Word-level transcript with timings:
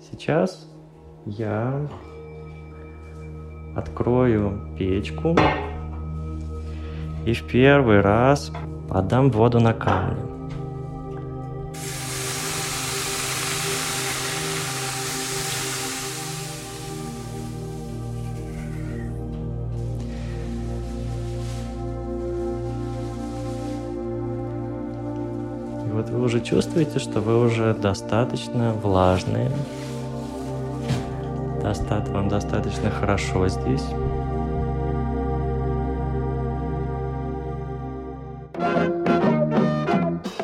Сейчас 0.00 0.66
я 1.26 1.86
открою 3.76 4.74
печку 4.78 5.36
и 7.26 7.34
в 7.34 7.46
первый 7.46 8.00
раз 8.00 8.50
подам 8.88 9.30
воду 9.30 9.60
на 9.60 9.74
камни. 9.74 10.30
Вот 25.92 26.08
вы 26.08 26.22
уже 26.22 26.40
чувствуете, 26.40 26.98
что 26.98 27.20
вы 27.20 27.44
уже 27.44 27.74
достаточно 27.74 28.72
влажные, 28.72 29.50
Достат, 31.70 32.08
вам 32.08 32.28
достаточно 32.28 32.90
хорошо 32.90 33.46
здесь. 33.46 33.84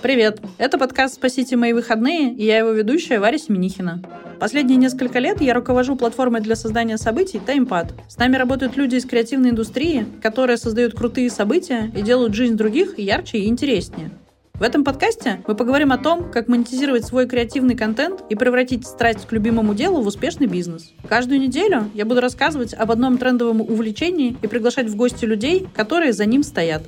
Привет! 0.01 0.41
Это 0.59 0.79
подкаст 0.79 1.17
«Спасите 1.17 1.57
мои 1.57 1.73
выходные» 1.73 2.33
и 2.33 2.45
я 2.45 2.59
его 2.59 2.71
ведущая 2.71 3.19
Варя 3.19 3.39
Семенихина. 3.39 4.05
Последние 4.39 4.77
несколько 4.77 5.19
лет 5.19 5.41
я 5.41 5.55
руковожу 5.55 5.97
платформой 5.97 6.43
для 6.43 6.55
создания 6.55 6.97
событий 6.97 7.41
TimePad. 7.45 7.95
С 8.07 8.19
нами 8.19 8.37
работают 8.37 8.77
люди 8.77 8.95
из 8.95 9.05
креативной 9.05 9.51
индустрии, 9.51 10.07
которые 10.23 10.59
создают 10.59 10.95
крутые 10.95 11.29
события 11.31 11.91
и 11.97 12.03
делают 12.03 12.35
жизнь 12.35 12.55
других 12.55 13.01
ярче 13.01 13.39
и 13.39 13.49
интереснее. 13.49 14.13
В 14.59 14.63
этом 14.63 14.85
подкасте 14.85 15.43
мы 15.47 15.55
поговорим 15.55 15.93
о 15.93 15.99
том, 15.99 16.31
как 16.31 16.49
монетизировать 16.49 17.05
свой 17.05 17.29
креативный 17.29 17.77
контент 17.77 18.25
и 18.31 18.35
превратить 18.35 18.87
страсть 18.87 19.27
к 19.27 19.33
любимому 19.33 19.75
делу 19.75 20.01
в 20.01 20.07
успешный 20.07 20.47
бизнес. 20.47 20.95
Каждую 21.07 21.41
неделю 21.41 21.91
я 21.93 22.07
буду 22.07 22.23
рассказывать 22.23 22.73
об 22.73 22.91
одном 22.91 23.19
трендовом 23.19 23.61
увлечении 23.61 24.35
и 24.41 24.47
приглашать 24.47 24.87
в 24.87 24.97
гости 24.97 25.27
людей, 25.27 25.69
которые 25.75 26.15
за 26.15 26.25
ним 26.25 26.43
стоят. 26.43 26.85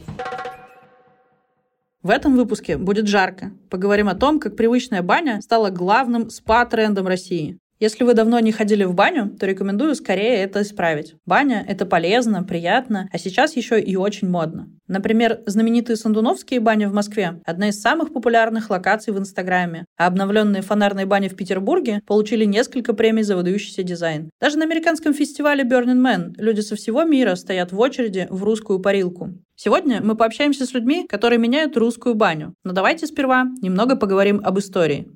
В 2.02 2.08
этом 2.08 2.36
выпуске 2.36 2.78
будет 2.78 3.06
жарко. 3.06 3.52
Поговорим 3.69 4.08
о 4.08 4.14
том, 4.14 4.41
как 4.41 4.56
привычная 4.56 5.02
баня 5.02 5.42
стала 5.42 5.69
главным 5.69 6.30
спа-трендом 6.30 7.06
России. 7.06 7.58
Если 7.80 8.02
вы 8.02 8.14
давно 8.14 8.40
не 8.40 8.50
ходили 8.50 8.82
в 8.82 8.92
баню, 8.92 9.30
то 9.38 9.46
рекомендую 9.46 9.94
скорее 9.94 10.38
это 10.38 10.62
исправить. 10.62 11.14
Баня— 11.26 11.64
это 11.68 11.86
полезно, 11.86 12.42
приятно, 12.42 13.08
а 13.12 13.18
сейчас 13.18 13.54
еще 13.54 13.80
и 13.80 13.94
очень 13.94 14.28
модно. 14.28 14.68
Например, 14.88 15.40
знаменитые 15.46 15.96
Сандуновские 15.96 16.58
бани 16.58 16.86
в 16.86 16.92
Москве– 16.92 17.40
одна 17.44 17.68
из 17.68 17.80
самых 17.80 18.12
популярных 18.12 18.70
локаций 18.70 19.12
в 19.12 19.18
Инстаграме, 19.18 19.84
а 19.96 20.06
обновленные 20.06 20.62
фонарные 20.62 21.06
бани 21.06 21.28
в 21.28 21.36
Петербурге 21.36 22.00
получили 22.04 22.44
несколько 22.44 22.94
премий 22.94 23.22
за 23.22 23.36
выдающийся 23.36 23.84
дизайн. 23.84 24.30
Даже 24.40 24.58
на 24.58 24.64
американском 24.64 25.14
фестивале 25.14 25.62
Burning 25.62 26.02
Man 26.02 26.32
люди 26.36 26.60
со 26.60 26.74
всего 26.74 27.04
мира 27.04 27.36
стоят 27.36 27.70
в 27.70 27.78
очереди 27.78 28.26
в 28.28 28.42
русскую 28.42 28.80
парилку. 28.80 29.34
Сегодня 29.54 30.00
мы 30.02 30.16
пообщаемся 30.16 30.66
с 30.66 30.74
людьми, 30.74 31.06
которые 31.08 31.38
меняют 31.38 31.76
русскую 31.76 32.16
баню. 32.16 32.54
Но 32.64 32.72
давайте 32.72 33.06
сперва 33.06 33.44
немного 33.60 33.94
поговорим 33.94 34.40
об 34.42 34.58
истории. 34.58 35.08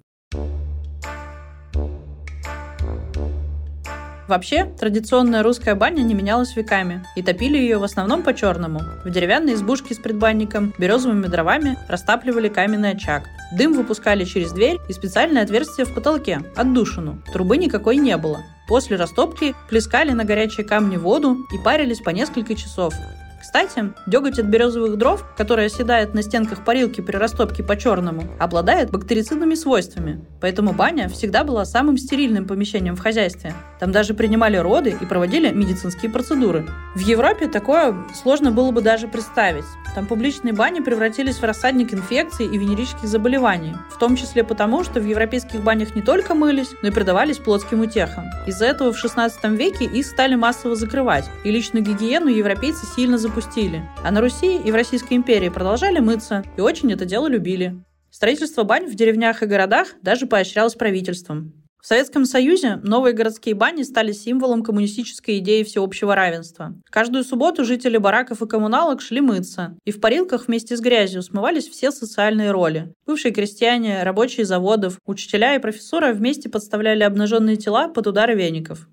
Вообще, 4.33 4.65
традиционная 4.65 5.43
русская 5.43 5.75
баня 5.75 6.01
не 6.01 6.15
менялась 6.15 6.57
веками, 6.57 7.05
и 7.17 7.23
топили 7.23 7.59
ее 7.59 7.77
в 7.77 7.85
основном 7.85 8.23
по-черному. 8.23 8.81
В 9.05 9.11
деревянной 9.11 9.53
избушке 9.53 9.95
с 9.95 9.99
предбанником, 9.99 10.73
березовыми 10.79 11.27
дровами 11.27 11.77
растапливали 11.87 12.49
каменный 12.49 12.93
очаг. 12.93 13.25
Дым 13.53 13.75
выпускали 13.75 14.25
через 14.25 14.53
дверь 14.53 14.79
и 14.89 14.95
специальное 14.95 15.43
отверстие 15.43 15.85
в 15.85 15.93
потолке, 15.93 16.41
отдушину. 16.57 17.23
Трубы 17.31 17.59
никакой 17.59 17.99
не 17.99 18.17
было. 18.17 18.41
После 18.69 18.97
растопки 18.97 19.55
плескали 19.69 20.13
на 20.13 20.25
горячие 20.25 20.67
камни 20.67 20.97
воду 20.97 21.37
и 21.53 21.59
парились 21.63 22.01
по 22.01 22.09
несколько 22.09 22.55
часов. 22.55 22.95
Кстати, 23.43 23.93
деготь 24.07 24.39
от 24.39 24.47
березовых 24.47 24.97
дров, 24.97 25.25
который 25.37 25.67
оседает 25.67 26.15
на 26.15 26.23
стенках 26.23 26.65
парилки 26.65 27.01
при 27.01 27.17
растопке 27.17 27.65
по-черному, 27.65 28.23
обладает 28.39 28.93
бактерицидными 28.93 29.57
свойствами. 29.57 30.25
Поэтому 30.41 30.73
баня 30.73 31.09
всегда 31.09 31.43
была 31.43 31.65
самым 31.65 31.99
стерильным 31.99 32.47
помещением 32.47 32.95
в 32.95 33.01
хозяйстве. 33.01 33.53
Там 33.81 33.91
даже 33.91 34.15
принимали 34.15 34.59
роды 34.59 34.97
и 34.99 35.07
проводили 35.07 35.51
медицинские 35.51 36.09
процедуры. 36.09 36.69
В 36.95 37.01
Европе 37.01 37.49
такое 37.49 37.97
сложно 38.15 38.53
было 38.53 38.71
бы 38.71 38.81
даже 38.81 39.09
представить. 39.09 39.65
Там 39.97 40.07
публичные 40.07 40.55
бани 40.55 40.79
превратились 40.79 41.37
в 41.37 41.43
рассадник 41.43 41.93
инфекций 41.93 42.47
и 42.47 42.57
венерических 42.57 43.09
заболеваний, 43.09 43.75
в 43.91 43.99
том 43.99 44.15
числе 44.15 44.45
потому, 44.45 44.85
что 44.85 45.01
в 45.01 45.05
европейских 45.05 45.63
банях 45.63 45.97
не 45.97 46.01
только 46.01 46.35
мылись, 46.35 46.71
но 46.81 46.89
и 46.89 46.93
предавались 46.93 47.39
плотским 47.39 47.81
утехам. 47.81 48.25
Из-за 48.47 48.67
этого 48.67 48.93
в 48.93 48.99
16 48.99 49.45
веке 49.51 49.85
их 49.85 50.07
стали 50.07 50.37
массово 50.37 50.77
закрывать, 50.77 51.29
и 51.45 51.51
личную 51.51 51.85
гигиену 51.85 52.29
европейцы 52.29 52.87
сильно 52.87 53.19
запустили. 53.19 53.32
А 54.05 54.11
на 54.11 54.21
Руси 54.21 54.57
и 54.57 54.71
в 54.71 54.75
Российской 54.75 55.15
империи 55.15 55.49
продолжали 55.49 56.01
мыться, 56.01 56.45
и 56.59 56.61
очень 56.61 56.93
это 56.93 57.07
дело 57.07 57.29
любили. 57.29 57.83
Строительство 58.11 58.63
бань 58.63 58.87
в 58.87 58.95
деревнях 58.95 59.43
и 59.43 59.47
городах 59.47 59.95
даже 60.03 60.27
поощрялось 60.27 60.75
правительством. 60.75 61.55
В 61.81 61.87
Советском 61.87 62.27
Союзе 62.27 62.77
новые 62.77 63.15
городские 63.15 63.55
бани 63.55 63.85
стали 63.85 64.13
символом 64.13 64.63
коммунистической 64.63 65.39
идеи 65.39 65.63
всеобщего 65.63 66.15
равенства. 66.15 66.75
Каждую 66.91 67.25
субботу 67.25 67.65
жители 67.65 67.97
бараков 67.97 68.43
и 68.43 68.47
коммуналок 68.47 69.01
шли 69.01 69.21
мыться, 69.21 69.77
и 69.85 69.93
в 69.93 70.01
парилках 70.01 70.47
вместе 70.47 70.77
с 70.77 70.81
грязью 70.81 71.23
смывались 71.23 71.69
все 71.69 71.91
социальные 71.91 72.51
роли. 72.51 72.93
Бывшие 73.07 73.33
крестьяне, 73.33 74.03
рабочие 74.03 74.45
заводов, 74.45 74.99
учителя 75.07 75.55
и 75.57 75.59
профессора 75.59 76.13
вместе 76.13 76.49
подставляли 76.49 77.03
обнаженные 77.03 77.57
тела 77.57 77.89
под 77.89 78.07
удары 78.07 78.35
веников. 78.35 78.87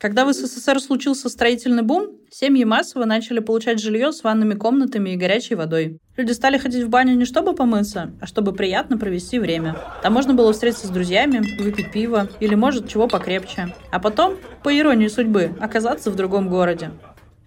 Когда 0.00 0.24
в 0.24 0.32
СССР 0.32 0.80
случился 0.80 1.28
строительный 1.28 1.82
бум, 1.82 2.16
семьи 2.30 2.64
массово 2.64 3.04
начали 3.04 3.40
получать 3.40 3.78
жилье 3.78 4.12
с 4.12 4.24
ванными 4.24 4.54
комнатами 4.54 5.10
и 5.10 5.16
горячей 5.16 5.56
водой. 5.56 5.98
Люди 6.16 6.32
стали 6.32 6.56
ходить 6.56 6.84
в 6.84 6.88
баню 6.88 7.14
не 7.16 7.26
чтобы 7.26 7.54
помыться, 7.54 8.14
а 8.18 8.24
чтобы 8.24 8.54
приятно 8.54 8.96
провести 8.96 9.38
время. 9.38 9.76
Там 10.02 10.14
можно 10.14 10.32
было 10.32 10.54
встретиться 10.54 10.86
с 10.86 10.90
друзьями, 10.90 11.42
выпить 11.62 11.92
пиво 11.92 12.30
или, 12.40 12.54
может, 12.54 12.88
чего 12.88 13.08
покрепче. 13.08 13.74
А 13.92 14.00
потом, 14.00 14.38
по 14.64 14.74
иронии 14.74 15.08
судьбы, 15.08 15.54
оказаться 15.60 16.10
в 16.10 16.16
другом 16.16 16.48
городе. 16.48 16.92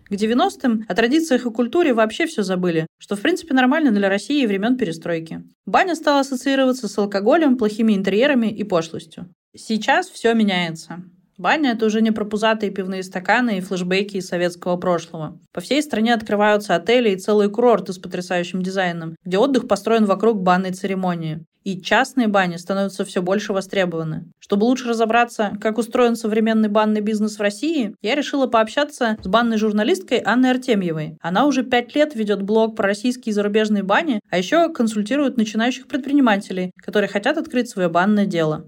К 0.05 0.11
90-м 0.11 0.85
о 0.87 0.93
традициях 0.93 1.47
и 1.47 1.49
культуре 1.49 1.95
вообще 1.95 2.27
все 2.27 2.43
забыли, 2.43 2.85
что 2.99 3.15
в 3.15 3.21
принципе 3.21 3.55
нормально 3.55 3.89
для 3.89 4.09
России 4.09 4.45
времен 4.45 4.77
перестройки. 4.77 5.41
Баня 5.65 5.95
стала 5.95 6.19
ассоциироваться 6.19 6.87
с 6.87 6.95
алкоголем, 6.99 7.57
плохими 7.57 7.93
интерьерами 7.93 8.45
и 8.45 8.63
пошлостью. 8.63 9.33
Сейчас 9.55 10.07
все 10.07 10.35
меняется. 10.35 11.03
Баня— 11.43 11.71
это 11.73 11.87
уже 11.87 12.01
не 12.01 12.11
про 12.11 12.23
пузатые 12.23 12.71
пивные 12.71 13.03
стаканы 13.03 13.57
и 13.57 13.59
флешбеки 13.59 14.15
из 14.15 14.27
советского 14.27 14.77
прошлого. 14.77 15.41
По 15.51 15.59
всей 15.59 15.83
стране 15.83 16.13
открываются 16.13 16.73
отели 16.73 17.09
и 17.09 17.17
целые 17.17 17.49
курорты 17.49 17.91
с 17.91 17.97
потрясающим 17.97 18.61
дизайном, 18.61 19.17
где 19.25 19.37
отдых 19.37 19.67
построен 19.67 20.05
вокруг 20.05 20.41
банной 20.41 20.71
церемонии. 20.71 21.43
И 21.65 21.81
частные 21.81 22.29
бани 22.29 22.55
становятся 22.55 23.03
все 23.03 23.21
больше 23.21 23.51
востребованы. 23.51 24.23
Чтобы 24.39 24.63
лучше 24.63 24.87
разобраться, 24.87 25.51
как 25.59 25.77
устроен 25.77 26.15
современный 26.15 26.69
банный 26.69 27.01
бизнес 27.01 27.37
в 27.37 27.41
России, 27.41 27.93
я 28.01 28.15
решила 28.15 28.47
пообщаться 28.47 29.17
с 29.21 29.27
банной 29.27 29.57
журналисткой 29.57 30.19
Анной 30.19 30.51
Артемьевой. 30.51 31.17
Она 31.19 31.45
уже 31.45 31.63
пять 31.63 31.93
лет 31.93 32.15
ведет 32.15 32.41
блог 32.41 32.77
про 32.77 32.87
российские 32.87 33.31
и 33.31 33.33
зарубежные 33.33 33.83
бани, 33.83 34.21
а 34.29 34.37
еще 34.37 34.71
консультирует 34.71 35.35
начинающих 35.35 35.87
предпринимателей, 35.87 36.71
которые 36.77 37.09
хотят 37.09 37.37
открыть 37.37 37.69
свое 37.69 37.89
банное 37.89 38.25
дело. 38.25 38.65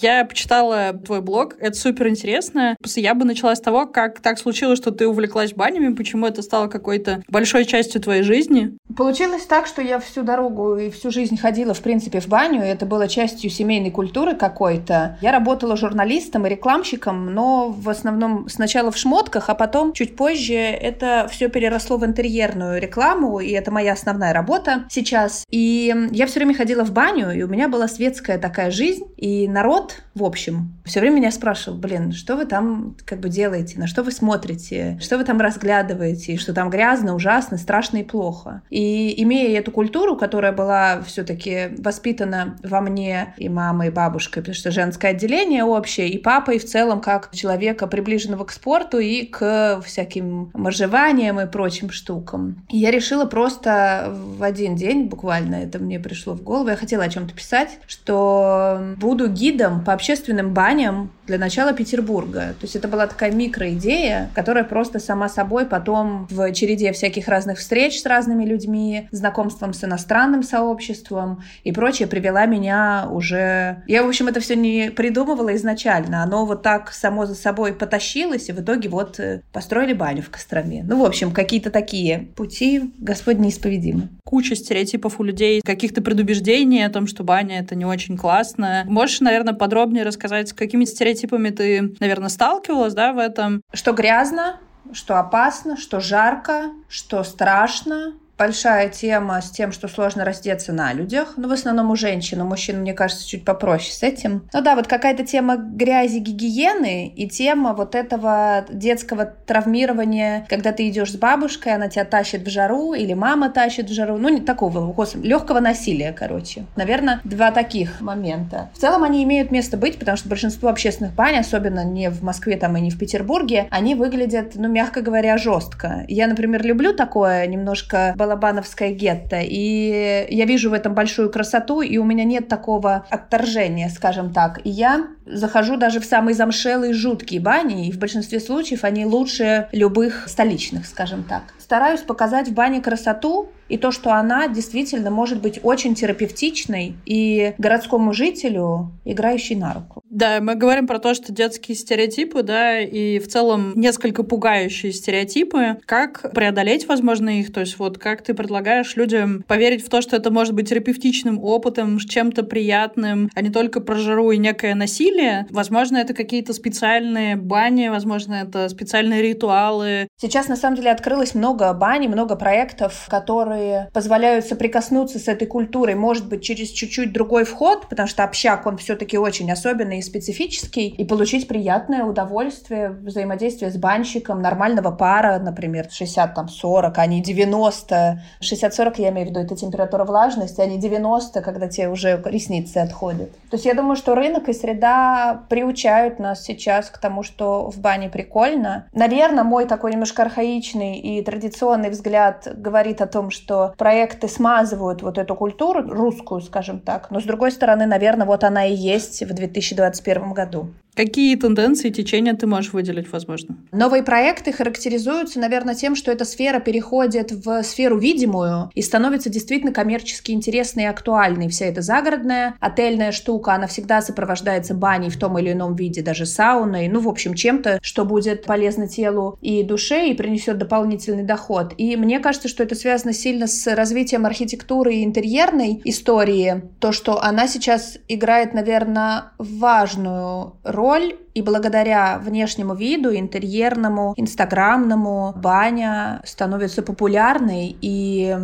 Я 0.00 0.24
почитала 0.24 0.92
твой 0.92 1.20
блог, 1.20 1.56
это 1.58 1.76
супер 1.76 2.08
интересно. 2.08 2.76
Я 2.96 3.14
бы 3.14 3.24
начала 3.24 3.54
с 3.54 3.60
того, 3.60 3.86
как 3.86 4.20
так 4.20 4.38
случилось, 4.38 4.78
что 4.78 4.90
ты 4.90 5.06
увлеклась 5.06 5.52
банями, 5.52 5.94
почему 5.94 6.26
это 6.26 6.42
стало 6.42 6.68
какой-то 6.68 7.22
большой 7.28 7.64
частью 7.64 8.00
твоей 8.00 8.22
жизни. 8.22 8.76
Получилось 8.96 9.44
так, 9.46 9.66
что 9.66 9.82
я 9.82 9.98
всю 9.98 10.22
дорогу 10.22 10.76
и 10.76 10.90
всю 10.90 11.10
жизнь 11.10 11.36
ходила, 11.36 11.74
в 11.74 11.80
принципе, 11.80 12.20
в 12.20 12.28
баню, 12.28 12.62
и 12.64 12.66
это 12.68 12.86
было 12.86 13.08
частью 13.08 13.50
семейной 13.50 13.90
культуры 13.90 14.34
какой-то. 14.34 15.18
Я 15.20 15.32
работала 15.32 15.76
журналистом 15.76 16.46
и 16.46 16.50
рекламщиком, 16.50 17.32
но 17.32 17.70
в 17.70 17.88
основном 17.88 18.48
сначала 18.48 18.90
в 18.90 18.96
шмотках, 18.96 19.50
а 19.50 19.54
потом 19.54 19.92
чуть 19.92 20.16
позже 20.16 20.54
это 20.54 21.28
все 21.30 21.48
переросло 21.48 21.96
в 21.96 22.04
интерьерную 22.04 22.80
рекламу, 22.80 23.40
и 23.40 23.50
это 23.50 23.70
моя 23.70 23.92
основная 23.92 24.32
работа 24.32 24.84
сейчас. 24.90 25.44
И 25.50 25.94
я 26.10 26.26
все 26.26 26.40
время 26.40 26.54
ходила 26.54 26.84
в 26.84 26.92
баню, 26.92 27.30
и 27.30 27.42
у 27.42 27.48
меня 27.48 27.68
была 27.68 27.88
светская 27.88 28.38
такая 28.38 28.70
жизнь, 28.70 29.04
и 29.16 29.46
народ 29.48 29.87
народ, 29.88 30.02
в 30.14 30.24
общем, 30.24 30.72
все 30.84 31.00
время 31.00 31.16
меня 31.16 31.30
спрашивал, 31.30 31.78
блин, 31.78 32.12
что 32.12 32.36
вы 32.36 32.44
там 32.44 32.96
как 33.04 33.20
бы 33.20 33.28
делаете, 33.28 33.78
на 33.78 33.86
что 33.86 34.02
вы 34.02 34.10
смотрите, 34.12 34.98
что 35.00 35.18
вы 35.18 35.24
там 35.24 35.40
разглядываете, 35.40 36.36
что 36.36 36.52
там 36.52 36.70
грязно, 36.70 37.14
ужасно, 37.14 37.56
страшно 37.58 37.98
и 37.98 38.02
плохо. 38.02 38.62
И 38.70 39.22
имея 39.22 39.58
эту 39.58 39.70
культуру, 39.70 40.16
которая 40.16 40.52
была 40.52 41.02
все-таки 41.02 41.70
воспитана 41.78 42.56
во 42.62 42.80
мне 42.80 43.34
и 43.36 43.48
мамой, 43.48 43.88
и 43.88 43.90
бабушкой, 43.90 44.42
потому 44.42 44.54
что 44.54 44.70
женское 44.70 45.12
отделение 45.12 45.64
общее, 45.64 46.08
и 46.08 46.18
папой 46.18 46.58
в 46.58 46.64
целом 46.64 47.00
как 47.00 47.30
человека, 47.32 47.86
приближенного 47.86 48.44
к 48.44 48.50
спорту 48.50 48.98
и 48.98 49.24
к 49.24 49.80
всяким 49.84 50.50
моржеваниям 50.54 51.40
и 51.40 51.46
прочим 51.46 51.90
штукам. 51.90 52.64
И 52.68 52.78
я 52.78 52.90
решила 52.90 53.24
просто 53.24 54.14
в 54.36 54.42
один 54.42 54.74
день, 54.74 55.04
буквально 55.04 55.56
это 55.56 55.78
мне 55.78 56.00
пришло 56.00 56.34
в 56.34 56.42
голову, 56.42 56.68
я 56.68 56.76
хотела 56.76 57.04
о 57.04 57.08
чем-то 57.08 57.34
писать, 57.34 57.78
что 57.86 58.94
буду 58.98 59.28
гидом 59.28 59.77
по 59.84 59.92
общественным 59.92 60.52
баням 60.54 61.10
для 61.26 61.38
начала 61.38 61.72
Петербурга. 61.72 62.54
То 62.58 62.62
есть 62.62 62.74
это 62.74 62.88
была 62.88 63.06
такая 63.06 63.30
микроидея, 63.32 64.30
которая 64.34 64.64
просто 64.64 64.98
сама 64.98 65.28
собой 65.28 65.66
потом 65.66 66.26
в 66.30 66.52
череде 66.52 66.92
всяких 66.92 67.28
разных 67.28 67.58
встреч 67.58 68.00
с 68.00 68.06
разными 68.06 68.44
людьми, 68.44 69.08
знакомством 69.12 69.72
с 69.72 69.84
иностранным 69.84 70.42
сообществом 70.42 71.42
и 71.64 71.72
прочее 71.72 72.08
привела 72.08 72.46
меня 72.46 73.08
уже... 73.10 73.82
Я, 73.86 74.02
в 74.02 74.08
общем, 74.08 74.28
это 74.28 74.40
все 74.40 74.56
не 74.56 74.90
придумывала 74.90 75.54
изначально. 75.56 76.22
Оно 76.22 76.46
вот 76.46 76.62
так 76.62 76.92
само 76.92 77.26
за 77.26 77.34
собой 77.34 77.72
потащилось, 77.72 78.48
и 78.48 78.52
в 78.52 78.60
итоге 78.60 78.88
вот 78.88 79.20
э, 79.20 79.42
построили 79.52 79.92
баню 79.92 80.22
в 80.22 80.30
Костроме. 80.30 80.82
Ну, 80.82 81.02
в 81.02 81.04
общем, 81.04 81.32
какие-то 81.32 81.70
такие 81.70 82.28
пути 82.34 82.92
Господь 82.98 83.38
неисповедимы. 83.38 84.08
Куча 84.24 84.56
стереотипов 84.56 85.20
у 85.20 85.24
людей, 85.24 85.60
каких-то 85.64 86.02
предубеждений 86.02 86.84
о 86.84 86.90
том, 86.90 87.06
что 87.06 87.24
баня— 87.24 87.58
это 87.60 87.74
не 87.74 87.84
очень 87.84 88.16
классно. 88.16 88.84
Можешь, 88.86 89.20
наверное, 89.20 89.54
подробнее 89.68 90.04
рассказать, 90.04 90.48
с 90.48 90.52
какими 90.54 90.86
стереотипами 90.86 91.50
ты, 91.50 91.94
наверное, 92.00 92.30
сталкивалась, 92.30 92.94
да, 92.94 93.12
в 93.12 93.18
этом? 93.18 93.60
Что 93.74 93.92
грязно, 93.92 94.58
что 94.94 95.18
опасно, 95.18 95.76
что 95.76 96.00
жарко, 96.00 96.70
что 96.88 97.22
страшно, 97.22 98.14
большая 98.38 98.88
тема 98.88 99.42
с 99.42 99.50
тем, 99.50 99.72
что 99.72 99.88
сложно 99.88 100.24
раздеться 100.24 100.72
на 100.72 100.92
людях. 100.92 101.34
Ну, 101.36 101.48
в 101.48 101.52
основном 101.52 101.90
у 101.90 101.96
женщин. 101.96 102.40
У 102.40 102.44
мужчин, 102.44 102.80
мне 102.80 102.94
кажется, 102.94 103.28
чуть 103.28 103.44
попроще 103.44 103.92
с 103.92 104.02
этим. 104.02 104.48
Ну 104.52 104.60
да, 104.62 104.76
вот 104.76 104.86
какая-то 104.86 105.26
тема 105.26 105.56
грязи, 105.56 106.18
гигиены 106.18 107.08
и 107.08 107.28
тема 107.28 107.74
вот 107.74 107.94
этого 107.94 108.64
детского 108.70 109.26
травмирования, 109.26 110.46
когда 110.48 110.72
ты 110.72 110.88
идешь 110.88 111.12
с 111.12 111.16
бабушкой, 111.16 111.74
она 111.74 111.88
тебя 111.88 112.04
тащит 112.04 112.42
в 112.42 112.50
жару, 112.50 112.94
или 112.94 113.14
мама 113.14 113.50
тащит 113.50 113.90
в 113.90 113.92
жару. 113.92 114.16
Ну, 114.18 114.28
не 114.28 114.40
такого, 114.40 114.94
легкого 115.22 115.60
насилия, 115.60 116.12
короче. 116.12 116.64
Наверное, 116.76 117.20
два 117.24 117.50
таких 117.50 118.00
момента. 118.00 118.70
В 118.74 118.78
целом 118.78 119.02
они 119.02 119.24
имеют 119.24 119.50
место 119.50 119.76
быть, 119.76 119.98
потому 119.98 120.16
что 120.16 120.28
большинство 120.28 120.68
общественных 120.68 121.12
бань, 121.14 121.38
особенно 121.38 121.84
не 121.84 122.10
в 122.10 122.22
Москве 122.22 122.56
там 122.56 122.76
и 122.76 122.80
не 122.80 122.90
в 122.90 122.98
Петербурге, 122.98 123.66
они 123.70 123.94
выглядят, 123.94 124.52
ну, 124.54 124.68
мягко 124.68 125.00
говоря, 125.00 125.36
жестко. 125.38 126.04
Я, 126.08 126.28
например, 126.28 126.64
люблю 126.64 126.92
такое 126.92 127.46
немножко 127.46 128.14
балабановское 128.28 128.92
гетто. 128.92 129.40
И 129.42 130.26
я 130.28 130.44
вижу 130.44 130.70
в 130.70 130.72
этом 130.74 130.94
большую 130.94 131.30
красоту, 131.30 131.80
и 131.80 131.96
у 131.98 132.04
меня 132.04 132.24
нет 132.24 132.48
такого 132.48 133.06
отторжения, 133.10 133.88
скажем 133.88 134.32
так. 134.32 134.60
И 134.64 134.70
я 134.70 135.08
захожу 135.26 135.76
даже 135.76 136.00
в 136.00 136.04
самые 136.04 136.34
замшелые, 136.34 136.92
жуткие 136.92 137.40
бани, 137.40 137.88
и 137.88 137.92
в 137.92 137.98
большинстве 137.98 138.40
случаев 138.40 138.84
они 138.84 139.06
лучше 139.06 139.68
любых 139.72 140.28
столичных, 140.28 140.86
скажем 140.86 141.24
так. 141.24 141.42
Стараюсь 141.58 142.00
показать 142.00 142.48
в 142.48 142.54
бане 142.54 142.80
красоту, 142.80 143.48
и 143.68 143.76
то, 143.76 143.90
что 143.90 144.12
она 144.12 144.48
действительно 144.48 145.10
может 145.10 145.42
быть 145.42 145.60
очень 145.62 145.94
терапевтичной 145.94 146.96
и 147.04 147.54
городскому 147.58 148.12
жителю 148.12 148.92
играющей 149.04 149.56
на 149.56 149.74
руку. 149.74 150.02
Да, 150.10 150.40
мы 150.40 150.54
говорим 150.54 150.86
про 150.86 150.98
то, 150.98 151.14
что 151.14 151.32
детские 151.32 151.76
стереотипы, 151.76 152.42
да, 152.42 152.80
и 152.80 153.18
в 153.18 153.28
целом 153.28 153.72
несколько 153.76 154.22
пугающие 154.22 154.92
стереотипы. 154.92 155.78
Как 155.84 156.32
преодолеть, 156.32 156.88
возможно, 156.88 157.40
их? 157.40 157.52
То 157.52 157.60
есть 157.60 157.78
вот 157.78 157.98
как 157.98 158.22
ты 158.22 158.32
предлагаешь 158.32 158.96
людям 158.96 159.42
поверить 159.46 159.84
в 159.84 159.90
то, 159.90 160.00
что 160.00 160.16
это 160.16 160.30
может 160.30 160.54
быть 160.54 160.68
терапевтичным 160.70 161.42
опытом, 161.42 161.98
чем-то 161.98 162.42
приятным, 162.44 163.30
а 163.34 163.42
не 163.42 163.50
только 163.50 163.80
про 163.80 163.96
жару 163.96 164.30
и 164.30 164.38
некое 164.38 164.74
насилие? 164.74 165.46
Возможно, 165.50 165.98
это 165.98 166.14
какие-то 166.14 166.52
специальные 166.52 167.36
бани, 167.36 167.88
возможно, 167.88 168.34
это 168.34 168.68
специальные 168.68 169.22
ритуалы. 169.22 170.08
Сейчас, 170.16 170.48
на 170.48 170.56
самом 170.56 170.76
деле, 170.76 170.90
открылось 170.90 171.34
много 171.34 171.72
бани, 171.74 172.06
много 172.06 172.36
проектов, 172.36 173.06
которые 173.08 173.90
позволяют 173.92 174.46
соприкоснуться 174.46 175.18
с 175.18 175.28
этой 175.28 175.46
культурой, 175.46 175.94
может 175.96 176.28
быть, 176.28 176.42
через 176.42 176.70
чуть-чуть 176.70 177.12
другой 177.12 177.44
вход, 177.44 177.88
потому 177.90 178.08
что 178.08 178.24
общак, 178.24 178.66
он 178.66 178.78
все-таки 178.78 179.18
очень 179.18 179.50
особенный 179.50 179.97
и 179.98 180.02
специфический, 180.02 180.88
и 180.88 181.04
получить 181.04 181.48
приятное 181.48 182.04
удовольствие, 182.04 182.90
взаимодействие 182.90 183.70
с 183.70 183.76
банщиком, 183.76 184.40
нормального 184.42 184.90
пара, 184.90 185.38
например, 185.38 185.88
60 185.90 186.34
там 186.34 186.48
40, 186.48 186.98
а 186.98 187.06
не 187.06 187.22
90. 187.22 188.20
60-40 188.40 188.94
я 188.98 189.08
имею 189.10 189.26
в 189.26 189.30
виду, 189.30 189.40
это 189.40 189.56
температура 189.56 190.04
влажности, 190.04 190.60
а 190.60 190.66
не 190.66 190.78
90, 190.78 191.40
когда 191.40 191.68
тебе 191.68 191.88
уже 191.88 192.20
ресницы 192.24 192.78
отходят. 192.78 193.30
То 193.50 193.56
есть 193.56 193.64
я 193.64 193.74
думаю, 193.74 193.96
что 193.96 194.14
рынок 194.14 194.48
и 194.48 194.52
среда 194.52 195.42
приучают 195.48 196.18
нас 196.18 196.44
сейчас 196.44 196.90
к 196.90 196.98
тому, 196.98 197.22
что 197.22 197.70
в 197.70 197.78
бане 197.78 198.08
прикольно. 198.08 198.86
Наверное, 198.92 199.44
мой 199.44 199.66
такой 199.66 199.92
немножко 199.92 200.22
архаичный 200.22 200.98
и 200.98 201.22
традиционный 201.22 201.90
взгляд 201.90 202.46
говорит 202.56 203.00
о 203.00 203.06
том, 203.06 203.30
что 203.30 203.74
проекты 203.76 204.28
смазывают 204.28 205.02
вот 205.02 205.18
эту 205.18 205.34
культуру, 205.34 205.82
русскую, 205.82 206.40
скажем 206.40 206.80
так. 206.80 207.10
Но 207.10 207.20
с 207.20 207.24
другой 207.24 207.52
стороны, 207.52 207.86
наверное, 207.86 208.26
вот 208.26 208.44
она 208.44 208.66
и 208.66 208.74
есть 208.74 209.22
в 209.22 209.32
2020 209.32 209.87
2021 209.90 210.34
году. 210.34 210.74
Какие 210.98 211.36
тенденции, 211.36 211.90
течения 211.90 212.34
ты 212.34 212.48
можешь 212.48 212.72
выделить, 212.72 213.12
возможно? 213.12 213.56
Новые 213.70 214.02
проекты 214.02 214.50
характеризуются, 214.50 215.38
наверное, 215.38 215.76
тем, 215.76 215.94
что 215.94 216.10
эта 216.10 216.24
сфера 216.24 216.58
переходит 216.58 217.30
в 217.30 217.62
сферу 217.62 217.96
видимую 217.96 218.72
и 218.74 218.82
становится 218.82 219.30
действительно 219.30 219.72
коммерчески 219.72 220.32
интересной 220.32 220.82
и 220.82 220.86
актуальной. 220.86 221.48
Вся 221.50 221.66
эта 221.66 221.82
загородная 221.82 222.56
отельная 222.58 223.12
штука, 223.12 223.54
она 223.54 223.68
всегда 223.68 224.02
сопровождается 224.02 224.74
баней 224.74 225.08
в 225.08 225.16
том 225.16 225.38
или 225.38 225.52
ином 225.52 225.76
виде, 225.76 226.02
даже 226.02 226.26
сауной, 226.26 226.88
ну, 226.88 226.98
в 226.98 227.08
общем, 227.08 227.34
чем-то, 227.34 227.78
что 227.80 228.04
будет 228.04 228.44
полезно 228.44 228.88
телу 228.88 229.38
и 229.40 229.62
душе 229.62 230.08
и 230.08 230.14
принесет 230.14 230.58
дополнительный 230.58 231.22
доход. 231.22 231.74
И 231.78 231.94
мне 231.94 232.18
кажется, 232.18 232.48
что 232.48 232.64
это 232.64 232.74
связано 232.74 233.12
сильно 233.12 233.46
с 233.46 233.72
развитием 233.72 234.26
архитектуры 234.26 234.96
и 234.96 235.04
интерьерной 235.04 235.80
истории. 235.84 236.64
То, 236.80 236.90
что 236.90 237.22
она 237.22 237.46
сейчас 237.46 237.98
играет, 238.08 238.52
наверное, 238.52 239.26
важную 239.38 240.56
роль 240.64 240.87
роль, 240.88 241.16
и 241.34 241.42
благодаря 241.42 242.18
внешнему 242.18 242.74
виду, 242.74 243.14
интерьерному, 243.14 244.14
инстаграмному, 244.16 245.34
баня 245.36 246.20
становится 246.24 246.82
популярной 246.82 247.76
и 247.80 248.34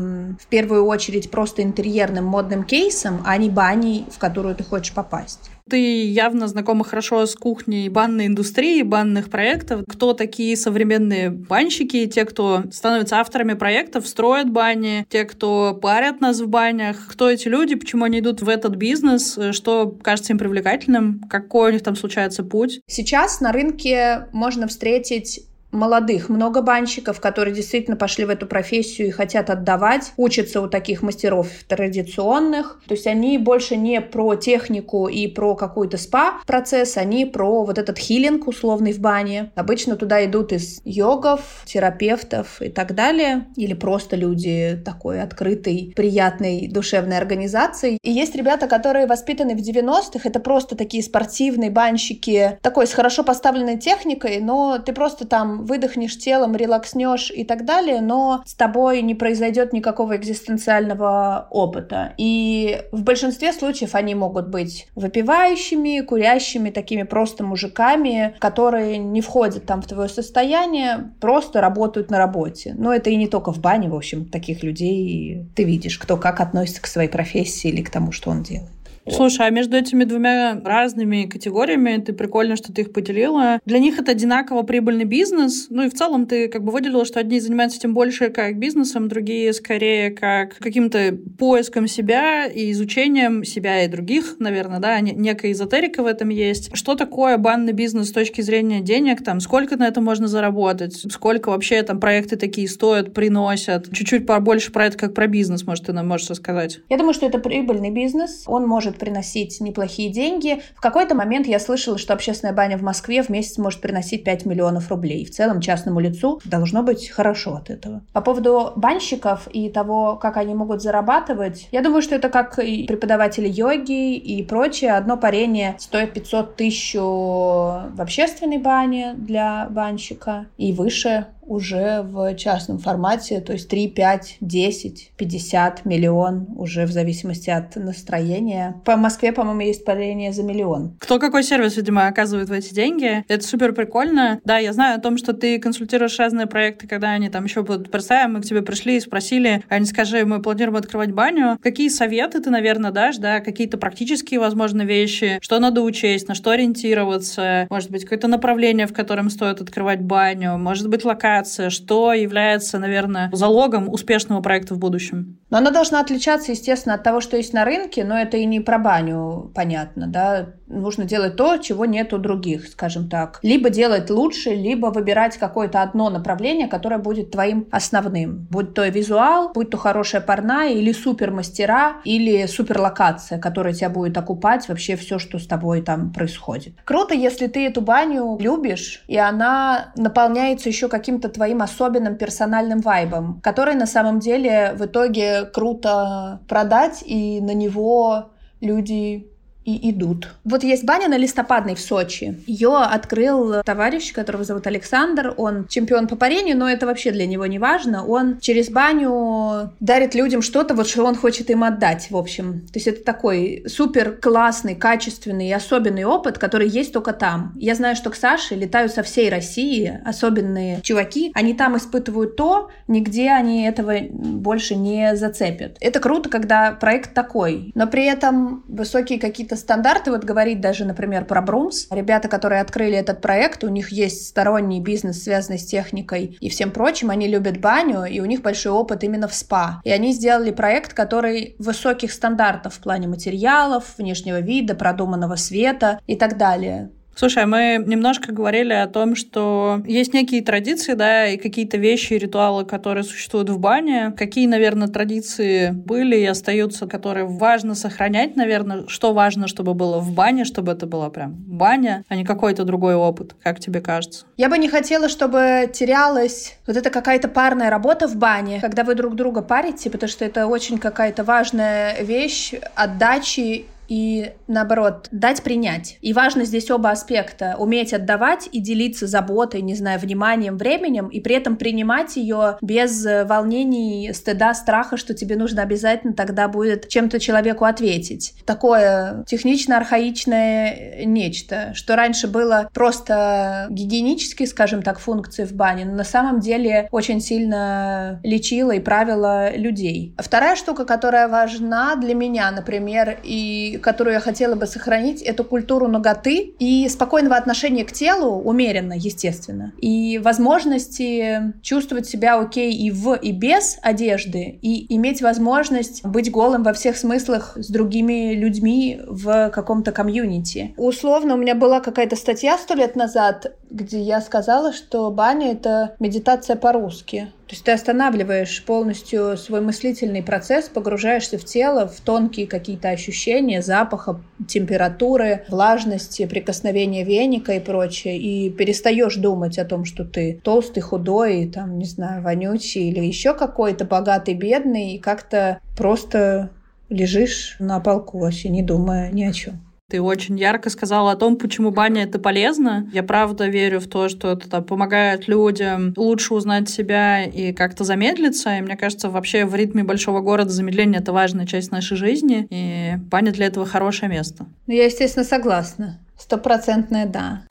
в 0.41 0.47
первую 0.49 0.85
очередь 0.87 1.31
просто 1.31 1.63
интерьерным 1.63 2.25
модным 2.25 2.65
кейсом, 2.65 3.23
а 3.25 3.37
не 3.37 3.51
баней, 3.51 4.07
в 4.15 4.19
которую 4.19 4.55
ты 4.55 4.65
хочешь 4.65 4.95
попасть. 4.95 5.51
Ты 5.69 6.05
явно 6.07 6.47
знакома 6.47 6.85
хорошо 6.85 7.25
с 7.25 7.35
кухней 7.35 7.89
банной 7.89 8.27
индустрии, 8.27 8.83
банных 8.83 9.31
проектов. 9.31 9.83
Кто 9.89 10.13
такие 10.13 10.57
современные 10.57 11.31
банщики, 11.31 12.07
те, 12.07 12.27
кто 12.27 12.65
становятся 12.71 13.17
авторами 13.17 13.55
проектов, 13.55 14.07
строят 14.07 14.51
бани, 14.51 15.07
те, 15.09 15.25
кто 15.25 15.79
парят 15.81 16.21
нас 16.21 16.41
в 16.41 16.49
банях. 16.49 17.07
Кто 17.09 17.31
эти 17.31 17.49
люди, 17.49 17.77
почему 17.77 18.05
они 18.05 18.19
идут 18.19 18.43
в 18.43 18.49
этот 18.49 18.77
бизнес, 18.77 19.39
что 19.53 19.87
кажется 20.03 20.33
им 20.33 20.39
привлекательным, 20.39 21.21
какой 21.31 21.71
у 21.71 21.73
них 21.73 21.83
там 21.83 21.97
случается 21.97 22.45
путь? 22.45 22.81
Сейчас 22.87 23.41
на 23.41 23.51
рынке 23.51 24.29
можно 24.33 24.69
встретить 24.69 25.47
молодых, 25.75 26.29
много 26.29 26.63
банщиков, 26.63 27.21
которые 27.21 27.55
действительно 27.55 27.97
пошли 27.97 28.25
в 28.25 28.31
эту 28.31 28.47
профессию 28.47 29.09
и 29.09 29.11
хотят 29.11 29.51
отдавать, 29.51 30.13
учатся 30.17 30.61
у 30.61 30.69
таких 30.69 31.03
мастеров 31.03 31.49
традиционных. 31.69 32.81
То 32.87 32.95
есть 32.95 33.07
они 33.07 33.37
больше 33.39 33.77
не 33.77 34.01
про 34.01 34.37
технику 34.37 35.09
и 35.09 35.27
про 35.27 35.55
какой-то 35.57 35.99
спа-процесс, 35.99 36.97
они 36.97 37.27
про 37.27 37.65
вот 37.65 37.79
этот 37.79 37.99
хилинг 37.99 38.47
условный 38.47 38.93
в 38.93 39.01
бане. 39.01 39.53
Обычно 39.55 39.97
туда 39.97 40.25
идут 40.25 40.53
из 40.53 40.81
йогов, 40.85 41.41
терапевтов 41.67 42.63
и 42.63 42.69
так 42.69 42.95
далее, 42.95 43.47
или 43.57 43.75
просто 43.75 44.17
люди 44.17 44.81
такой 44.85 45.21
открытой, 45.21 45.93
приятной, 45.97 46.69
душевной 46.69 47.19
организации. 47.19 47.99
И 48.03 48.11
есть 48.11 48.35
ребята, 48.35 48.67
которые 48.69 49.07
воспитаны 49.07 49.55
в 49.55 49.61
90-х, 49.61 50.29
это 50.29 50.41
просто 50.41 50.77
такие 50.77 51.03
спортивные 51.03 51.71
банщики, 51.71 52.59
такой 52.63 52.87
с 52.87 52.93
хорошо 52.93 53.25
поставленной 53.25 53.79
техникой, 53.79 54.41
но 54.41 54.79
ты 54.79 54.93
просто 54.93 55.27
там 55.27 55.64
выдохнешь 55.65 56.19
телом, 56.19 56.55
релакснешь 56.55 57.31
и 57.31 57.45
так 57.45 57.65
далее, 57.65 58.01
но 58.01 58.43
с 58.47 58.55
тобой 58.55 59.03
не 59.03 59.15
произойдет 59.15 59.73
никакого 59.73 60.17
экзистенциального 60.17 61.49
опыта. 61.51 62.13
И 62.19 62.83
в 62.93 63.03
большинстве 63.03 63.53
случаев 63.53 63.95
они 63.95 64.15
могут 64.15 64.49
быть 64.49 64.87
выпивающими, 64.95 66.01
курящими, 66.01 66.71
такими 66.71 67.03
просто 67.03 67.45
мужиками, 67.45 68.35
которые 68.39 68.99
не 68.99 69.21
входят 69.21 69.65
там 69.65 69.81
в 69.81 69.87
твое 69.87 70.09
состояние, 70.09 71.11
просто 71.21 71.61
работают 71.61 72.11
на 72.11 72.19
работе. 72.19 72.75
Но 72.77 72.93
это 72.93 73.11
и 73.11 73.17
не 73.17 73.29
только 73.29 73.53
в 73.53 73.61
бане, 73.61 73.89
в 73.89 73.95
общем, 73.95 74.27
таких 74.27 74.63
людей 74.63 75.47
ты 75.55 75.65
видишь, 75.65 75.99
кто 75.99 76.17
как 76.17 76.41
относится 76.41 76.83
к 76.83 76.87
своей 76.87 77.09
профессии 77.09 77.69
или 77.69 77.83
к 77.83 77.91
тому, 77.91 78.13
что 78.13 78.31
он 78.31 78.43
делает. 78.43 78.74
Слушай, 79.11 79.47
а 79.47 79.51
между 79.51 79.77
этими 79.77 80.05
двумя 80.05 80.61
разными 80.65 81.25
категориями 81.25 82.03
ты 82.03 82.13
прикольно, 82.13 82.57
что 82.57 82.73
ты 82.73 82.83
их 82.83 82.93
поделила. 82.93 83.61
Для 83.65 83.79
них 83.79 83.99
это 83.99 84.13
одинаково 84.13 84.63
прибыльный 84.63 85.05
бизнес. 85.05 85.67
Ну 85.71 85.85
и 85.85 85.89
в 85.89 85.95
целом 85.95 86.27
ты 86.27 86.49
как 86.49 86.65
бы 86.65 86.73
выделила, 86.73 87.05
что 87.05 87.21
одни 87.21 87.41
занимаются 87.41 87.79
тем 87.81 87.95
больше 87.95 88.31
как 88.31 88.59
бизнесом, 88.59 89.09
другие 89.09 89.53
скорее 89.53 90.11
как 90.11 90.57
каким-то 90.59 91.17
поиском 91.39 91.87
себя 91.87 92.47
и 92.47 92.71
изучением 92.73 93.45
себя 93.45 93.85
и 93.85 93.89
других, 93.89 94.37
наверное, 94.39 94.81
да, 94.81 95.01
некая 95.01 95.53
эзотерика 95.53 96.03
в 96.03 96.07
этом 96.07 96.31
есть. 96.31 96.75
Что 96.75 96.95
такое 96.95 97.37
банный 97.37 97.73
бизнес 97.73 98.09
с 98.09 98.13
точки 98.13 98.41
зрения 98.41 98.81
денег? 98.81 99.23
Там, 99.23 99.41
сколько 99.41 99.77
на 99.77 99.87
это 99.87 100.01
можно 100.01 100.29
заработать? 100.29 100.95
Сколько 101.13 101.51
вообще 101.51 101.83
там 101.83 102.01
проекты 102.01 102.37
такие 102.37 102.69
стоят, 102.69 103.13
приносят? 103.13 103.93
Чуть-чуть 103.93 104.27
побольше 104.27 104.73
про 104.73 104.87
это 104.87 104.97
как 104.97 105.15
про 105.15 105.27
бизнес, 105.27 105.67
может, 105.67 105.87
ты 105.87 105.93
нам 105.93 106.09
можешь 106.09 106.31
рассказать? 106.31 106.81
Я 106.89 106.97
думаю, 106.97 107.15
что 107.15 107.27
это 107.27 107.39
прибыльный 107.39 107.91
бизнес. 107.91 108.45
Он 108.47 108.67
может 108.67 108.94
приносить 108.99 109.61
неплохие 109.61 110.11
деньги. 110.11 110.63
В 110.75 110.81
какой-то 110.81 111.15
момент 111.15 111.47
я 111.47 111.59
слышала, 111.59 111.99
что 111.99 112.13
общественная 112.13 112.55
баня 112.55 112.79
в 112.79 112.83
Москве 112.83 113.23
в 113.23 113.29
месяц 113.29 113.59
может 113.59 113.81
приносить 113.81 114.25
5 114.25 114.47
миллионов 114.47 114.91
рублей. 114.91 115.25
В 115.25 115.31
целом 115.31 115.61
частному 115.61 116.01
лицу 116.01 116.41
должно 116.45 116.83
быть 116.83 117.09
хорошо 117.09 117.57
от 117.57 117.71
этого. 117.71 118.03
По 118.13 118.21
поводу 118.21 118.73
банщиков 118.77 119.49
и 119.53 119.69
того, 119.69 120.17
как 120.17 120.37
они 120.37 120.55
могут 120.55 120.83
зарабатывать, 120.83 121.69
я 121.73 121.83
думаю, 121.83 122.03
что 122.03 122.15
это 122.15 122.29
как 122.29 122.59
и 122.59 122.87
преподаватели 122.87 123.49
йоги 123.49 124.17
и 124.17 124.43
прочее. 124.43 124.93
Одно 124.95 125.17
парение 125.17 125.77
стоит 125.79 126.13
500 126.13 126.57
тысяч 126.57 126.95
в 126.95 128.01
общественной 128.01 128.59
бане 128.59 129.15
для 129.17 129.69
банщика 129.71 130.47
и 130.57 130.73
выше 130.73 131.27
уже 131.47 132.03
в 132.03 132.35
частном 132.37 132.79
формате, 132.79 133.41
то 133.41 133.53
есть 133.53 133.69
3, 133.69 133.89
5, 133.89 134.37
10, 134.41 135.13
50, 135.17 135.85
миллион, 135.85 136.47
уже 136.57 136.87
в 136.87 136.93
зависимости 136.93 137.51
от 137.51 137.77
настроения. 137.77 138.81
По 138.85 138.97
Москве, 138.97 139.33
по-моему, 139.33 139.61
есть 139.61 139.85
парение 139.85 140.33
за 140.33 140.43
миллион. 140.43 140.97
Кто 141.01 141.19
какой 141.19 141.43
сервис, 141.43 141.77
видимо, 141.77 142.07
оказывает 142.07 142.49
в 142.49 142.53
эти 142.53 142.75
деньги. 142.75 143.25
Это 143.29 143.45
супер 143.47 143.73
прикольно. 143.73 144.41
Да, 144.45 144.59
я 144.59 144.73
знаю 144.73 144.97
о 144.97 145.01
том, 145.01 145.19
что 145.19 145.33
ты 145.33 145.59
консультируешь 145.59 146.19
разные 146.19 146.47
проекты, 146.47 146.87
когда 146.87 147.11
они 147.11 147.29
там 147.29 147.45
еще 147.45 147.63
будут. 147.63 147.91
Представим, 147.91 148.35
мы 148.35 148.41
к 148.41 148.45
тебе 148.45 148.63
пришли 148.63 148.97
и 148.97 149.01
спросили, 149.01 149.63
не 149.71 149.87
скажи, 149.87 150.25
мы 150.25 150.41
планируем 150.41 150.77
открывать 150.77 151.13
баню. 151.13 151.59
Какие 151.63 151.89
советы 151.89 152.41
ты, 152.41 152.51
наверное, 152.51 152.91
дашь, 152.91 153.17
да, 153.19 153.41
какие-то 153.41 153.77
практические, 153.79 154.41
возможно, 154.41 154.83
вещи, 154.83 155.39
что 155.41 155.59
надо 155.59 155.83
учесть, 155.83 156.29
на 156.29 156.35
что 156.35 156.51
ориентироваться, 156.51 157.67
может 157.71 157.91
быть, 157.91 158.05
какое-то 158.05 158.29
направление, 158.29 158.87
в 158.87 158.93
котором 158.93 159.31
стоит 159.31 159.61
открывать 159.61 160.01
баню, 160.01 160.57
может 160.59 160.89
быть, 160.89 161.05
локация 161.05 161.34
коммуникация, 161.35 161.71
что 161.71 162.13
является, 162.13 162.79
наверное, 162.79 163.31
залогом 163.33 163.89
успешного 163.89 164.41
проекта 164.41 164.75
в 164.75 164.79
будущем? 164.79 165.39
Но 165.51 165.59
она 165.59 165.71
должна 165.71 166.01
отличаться, 166.01 166.53
естественно, 166.53 166.95
от 166.95 167.03
того, 167.03 167.21
что 167.21 167.37
есть 167.37 167.53
на 167.53 167.65
рынке, 167.65 168.05
но 168.05 168.17
это 168.17 168.37
и 168.37 168.45
не 168.45 168.61
про 168.61 168.79
баню, 168.79 169.51
понятно, 169.55 170.07
да. 170.07 170.55
Нужно 170.75 171.05
делать 171.05 171.37
то, 171.37 171.57
чего 171.59 171.85
нет 171.85 172.13
у 172.13 172.19
других, 172.19 172.69
скажем 172.69 173.09
так. 173.09 173.39
Либо 173.43 173.71
делать 173.71 174.11
лучше, 174.11 174.51
либо 174.51 174.89
выбирать 174.89 175.39
какое-то 175.39 175.83
одно 175.83 176.11
направление, 176.11 176.67
которое 176.67 176.99
будет 176.99 177.31
твоим 177.31 177.67
основным. 177.71 178.47
Будь 178.51 178.75
то 178.75 178.87
визуал, 178.89 179.53
будь 179.53 179.71
то 179.71 179.77
хорошая 179.77 180.21
парная, 180.21 180.73
или 180.73 180.93
супермастера, 180.93 181.97
или 182.05 182.47
суперлокация, 182.47 183.39
которая 183.39 183.73
тебя 183.73 183.91
будет 183.91 184.17
окупать 184.19 184.69
вообще 184.69 184.97
все, 184.97 185.19
что 185.19 185.39
с 185.39 185.47
тобой 185.47 185.83
там 185.83 186.13
происходит. 186.13 186.75
Круто, 186.85 187.15
если 187.15 187.47
ты 187.47 187.67
эту 187.67 187.81
баню 187.81 188.37
любишь, 188.41 189.05
и 189.07 189.17
она 189.17 189.93
наполняется 189.97 190.69
еще 190.69 190.89
каким-то 190.89 191.29
твоим 191.29 191.63
особенным 191.63 192.17
персональным 192.17 192.81
вайбом, 192.81 193.41
который 193.43 193.75
на 193.75 193.87
самом 193.87 194.19
деле 194.19 194.75
в 194.77 194.85
итоге 194.85 195.45
круто 195.45 196.41
продать, 196.49 197.03
и 197.05 197.41
на 197.41 197.55
него 197.55 198.31
люди 198.61 199.31
и 199.65 199.91
идут. 199.91 200.29
Вот 200.45 200.63
есть 200.63 200.85
баня 200.85 201.09
на 201.09 201.17
Листопадной 201.17 201.75
в 201.75 201.81
Сочи. 201.81 202.43
Ее 202.47 202.77
открыл 202.77 203.63
товарищ, 203.63 204.13
которого 204.13 204.45
зовут 204.45 204.67
Александр. 204.67 205.35
Он 205.37 205.67
чемпион 205.69 206.07
по 206.07 206.17
парению, 206.17 206.57
но 206.57 206.69
это 206.69 206.87
вообще 206.87 207.11
для 207.11 207.27
него 207.27 207.47
не 207.47 207.59
важно. 207.59 208.05
Он 208.07 208.39
через 208.41 208.71
баню 208.71 209.73
дарит 209.81 210.15
людям 210.15 210.43
что-то, 210.43 210.75
вот 210.75 210.89
что 210.89 211.05
он 211.05 211.15
хочет 211.15 211.51
им 211.51 211.65
отдать, 211.65 212.09
в 212.11 212.17
общем. 212.17 212.61
То 212.73 212.75
есть 212.75 212.87
это 212.87 213.05
такой 213.05 213.65
супер 213.67 214.13
классный, 214.13 214.75
качественный 214.75 215.49
и 215.49 215.53
особенный 215.53 216.05
опыт, 216.05 216.39
который 216.39 216.69
есть 216.69 216.93
только 216.93 217.13
там. 217.13 217.53
Я 217.57 217.75
знаю, 217.75 217.97
что 217.97 218.11
к 218.11 218.17
Саше 218.17 218.55
летают 218.55 218.93
со 218.93 219.03
всей 219.03 219.31
России 219.31 220.01
особенные 220.05 220.81
чуваки. 220.83 221.33
Они 221.35 221.55
там 221.55 221.77
испытывают 221.77 222.37
то, 222.37 222.71
нигде 222.89 223.31
они 223.31 223.65
этого 223.65 223.95
больше 224.11 224.75
не 224.77 225.17
зацепят. 225.17 225.77
Это 225.81 226.01
круто, 226.01 226.29
когда 226.29 226.73
проект 226.73 227.15
такой. 227.15 227.73
Но 227.75 227.87
при 227.87 228.05
этом 228.05 228.65
высокие 228.69 229.19
какие-то 229.19 229.54
какие-то 229.55 229.57
стандарты, 229.57 230.11
вот 230.11 230.25
говорить 230.25 230.61
даже, 230.61 230.85
например, 230.85 231.25
про 231.25 231.41
Брумс. 231.41 231.87
Ребята, 231.91 232.29
которые 232.29 232.61
открыли 232.61 232.97
этот 232.97 233.21
проект, 233.21 233.65
у 233.65 233.69
них 233.69 233.93
есть 233.93 234.29
сторонний 234.29 234.81
бизнес, 234.81 235.23
связанный 235.23 235.59
с 235.59 235.67
техникой 235.67 236.37
и 236.41 236.49
всем 236.49 236.71
прочим, 236.71 237.11
они 237.11 237.29
любят 237.29 237.59
баню, 237.59 238.05
и 238.05 238.21
у 238.21 238.25
них 238.25 238.43
большой 238.43 238.73
опыт 238.73 239.05
именно 239.05 239.29
в 239.29 239.35
спа. 239.35 239.81
И 239.85 239.91
они 239.91 240.13
сделали 240.13 240.51
проект, 240.51 240.93
который 240.93 241.57
высоких 241.59 242.13
стандартов 242.13 242.75
в 242.75 242.81
плане 242.81 243.09
материалов, 243.09 243.85
внешнего 243.99 244.41
вида, 244.41 244.75
продуманного 244.75 245.37
света 245.37 246.01
и 246.07 246.17
так 246.17 246.37
далее. 246.37 246.91
Слушай, 247.17 247.47
мы 247.47 247.83
немножко 247.87 248.33
говорили 248.33 248.73
о 248.73 248.87
том, 248.89 249.15
что 249.15 249.83
есть 249.87 250.13
некие 250.13 250.43
традиции, 250.43 250.95
да, 250.95 251.29
и 251.29 251.37
какие-то 251.37 251.77
вещи, 251.77 252.15
ритуалы, 252.15 252.65
которые 252.65 253.05
существуют 253.05 253.51
в 253.51 253.59
бане. 253.59 254.13
Какие, 254.17 254.47
наверное, 254.47 254.89
традиции 254.89 255.71
были 255.71 256.17
и 256.17 256.25
остаются, 256.27 256.87
которые 256.87 257.27
важно 257.27 257.75
сохранять, 257.75 258.35
наверное, 258.37 258.87
что 258.89 259.13
важно, 259.13 259.47
чтобы 259.47 259.75
было 259.75 259.99
в 259.99 260.13
бане, 260.13 260.45
чтобы 260.45 260.73
это 260.73 260.87
была 260.87 261.09
прям 261.11 261.35
баня, 261.35 262.05
а 262.09 262.17
не 262.17 262.25
какой-то 262.25 262.65
другой 262.65 262.95
опыт, 262.95 263.35
как 263.43 263.61
тебе 263.61 263.81
кажется? 263.81 264.27
Я 264.37 264.49
бы 264.49 264.59
не 264.59 264.69
хотела, 264.69 265.09
чтобы 265.09 265.71
терялась 265.73 266.57
вот 266.67 266.77
эта 266.77 266.91
какая-то 266.91 267.29
парная 267.29 267.71
работа 267.71 268.09
в 268.09 268.17
бане, 268.17 268.61
когда 268.61 268.83
вы 268.83 268.95
друг 268.95 269.15
друга 269.15 269.43
парите, 269.43 269.89
потому 269.89 270.11
что 270.11 270.25
это 270.25 270.47
очень 270.47 270.79
какая-то 270.79 271.23
важная 271.23 272.03
вещь 272.03 272.55
отдачи 272.75 273.67
и, 273.89 274.33
наоборот, 274.47 275.09
дать 275.11 275.43
принять. 275.43 275.99
И 276.01 276.13
важно 276.13 276.45
здесь 276.45 276.71
оба 276.71 276.91
аспекта. 276.91 277.57
Уметь 277.59 277.93
отдавать 277.93 278.49
и 278.53 278.61
делиться 278.61 279.07
заботой, 279.07 279.63
не 279.63 279.75
знаю, 279.75 280.01
вниманием, 280.01 280.57
временем, 280.57 281.09
и 281.09 281.21
при 281.21 281.37
этом 281.37 281.57
принимать 281.57 282.17
ее 282.17 282.57
без 282.61 283.07
волнений, 283.27 284.13
стыда, 284.13 284.55
страха, 284.55 284.97
что 284.97 285.15
тебе 285.15 285.37
нужно 285.37 285.63
обязательно 285.63 286.15
тогда 286.15 286.49
будет 286.49 286.89
чем-то 286.89 287.21
человеку 287.21 287.65
ответить. 287.65 288.35
Такое 288.45 289.25
технично-архаичное 289.27 291.05
нечто, 291.05 291.73
что 291.75 291.97
раньше 291.97 292.29
было 292.29 292.69
просто 292.73 293.67
гигиенические, 293.71 294.49
скажем 294.49 294.83
так, 294.83 294.99
функции 294.99 295.45
в 295.45 295.53
бане, 295.53 295.85
но 295.85 295.95
на 295.95 296.05
самом 296.05 296.41
деле 296.41 296.89
очень 296.91 297.21
сильно 297.21 298.21
лечило 298.23 298.73
и 298.73 298.81
правило 298.81 299.55
людей. 299.57 300.15
Вторая 300.19 300.57
штука, 300.57 300.85
которая 300.85 301.29
важна 301.29 301.97
для 301.97 302.15
меня, 302.15 302.51
например, 302.51 303.19
и 303.23 303.74
которую 303.79 304.15
я 304.15 304.21
хотела 304.21 304.55
бы 304.55 304.67
сохранить, 304.67 305.23
это 305.23 305.45
культуру 305.45 305.89
ноготы 305.89 306.55
и 306.59 306.89
спокойного 306.89 307.37
отношения 307.37 307.85
к 307.85 307.93
телу, 307.93 308.41
умеренно, 308.43 308.95
естественно, 308.95 309.73
и 309.79 310.19
возможности 310.19 311.53
чувствовать 311.63 312.07
себя 312.07 312.39
окей 312.39 312.73
и 312.73 312.91
в, 312.91 313.15
и 313.15 313.33
без 313.33 313.79
одежды, 313.83 314.59
и 314.63 314.95
иметь 314.95 315.23
возможность 315.23 316.05
быть 316.05 316.31
голым 316.31 316.63
во 316.63 316.73
всех 316.73 316.97
смыслах 316.97 317.53
с 317.57 317.69
другими 317.69 318.35
людьми 318.35 319.01
в 319.07 319.51
каком-то 319.51 319.93
комьюнити. 319.93 320.75
Условно, 320.77 321.35
у 321.35 321.37
меня 321.37 321.55
была 321.55 321.81
какая-то 321.81 322.17
статья 322.17 322.59
сто 322.59 322.75
лет 322.75 322.97
назад, 322.97 323.53
где 323.71 324.01
я 324.01 324.21
сказала, 324.21 324.73
что 324.73 325.11
баня— 325.11 325.53
это 325.53 325.97
медитация 325.99 326.57
по-русски. 326.57 327.33
То 327.55 327.57
есть 327.57 327.65
ты 327.67 327.71
останавливаешь 327.71 328.65
полностью 328.65 329.37
свой 329.37 329.61
мыслительный 329.61 330.25
процесс, 330.25 330.69
погружаешься 330.69 331.39
в 331.39 331.45
тело, 331.45 331.87
в 331.87 332.01
тонкие 332.01 332.49
какие-то 332.49 332.89
ощущения 332.89 333.63
запаха, 333.63 334.21
температуры, 334.49 335.45
влажности, 335.49 336.27
прикосновения 336.27 337.05
веника 337.05 337.53
и 337.53 337.61
прочее, 337.61 338.19
и 338.19 338.51
перестаешь 338.51 339.15
думать 339.15 339.57
о 339.61 339.65
том, 339.65 339.85
что 339.85 340.05
ты 340.05 340.41
толстый, 340.43 340.81
худой, 340.81 341.49
там, 341.49 341.79
не 341.79 341.85
знаю, 341.85 342.25
вонючий 342.25 342.91
или 342.91 343.05
еще 343.05 343.35
какой-то 343.35 343.85
богатый, 343.85 344.35
бедный, 344.35 344.95
и 344.95 344.99
как-то 344.99 345.61
просто 345.77 346.51
лежишь 346.89 347.55
на 347.61 347.79
полку 347.79 348.19
вообще, 348.19 348.49
не 348.49 348.65
думая 348.65 349.13
ни 349.13 349.23
о 349.23 349.33
чем. 349.33 349.61
Ты 349.95 350.03
очень 350.03 350.37
ярко 350.37 350.71
сказала 350.71 351.13
о 351.13 351.17
том, 351.17 351.37
почему 351.37 351.71
баня 351.71 352.03
это 352.03 352.19
полезно. 352.19 352.91
Я 352.93 353.05
правда 353.05 353.47
верю 353.47 353.79
в 353.79 353.87
то, 353.87 354.09
что 354.09 354.33
это 354.33 354.51
там, 354.51 354.65
помогает 354.65 355.29
людям 355.29 355.95
лучше 355.97 356.35
узнать 356.35 356.69
себя 356.69 357.23
и 357.23 357.53
как-то 357.53 357.85
замедлиться. 357.85 358.59
И 358.59 358.61
мне 358.61 358.77
кажется, 358.77 359.09
вообще 359.09 359.45
в 359.45 359.55
ритме 359.55 359.85
большого 359.85 360.19
города 360.19 360.51
замедление 360.51 361.01
это 361.01 361.13
важная 361.13 361.47
часть 361.47 361.71
нашей 361.71 361.97
жизни. 361.97 362.49
И 362.51 362.95
баня 362.97 363.31
для 363.31 363.47
этого 363.47 363.67
хорошее 363.67 364.11
место. 364.11 364.47
Ну, 364.67 364.75
я, 364.75 364.87
естественно, 364.87 365.25
согласна. 365.25 366.01
Стопроцентное 366.19 367.07
да. 367.07 367.43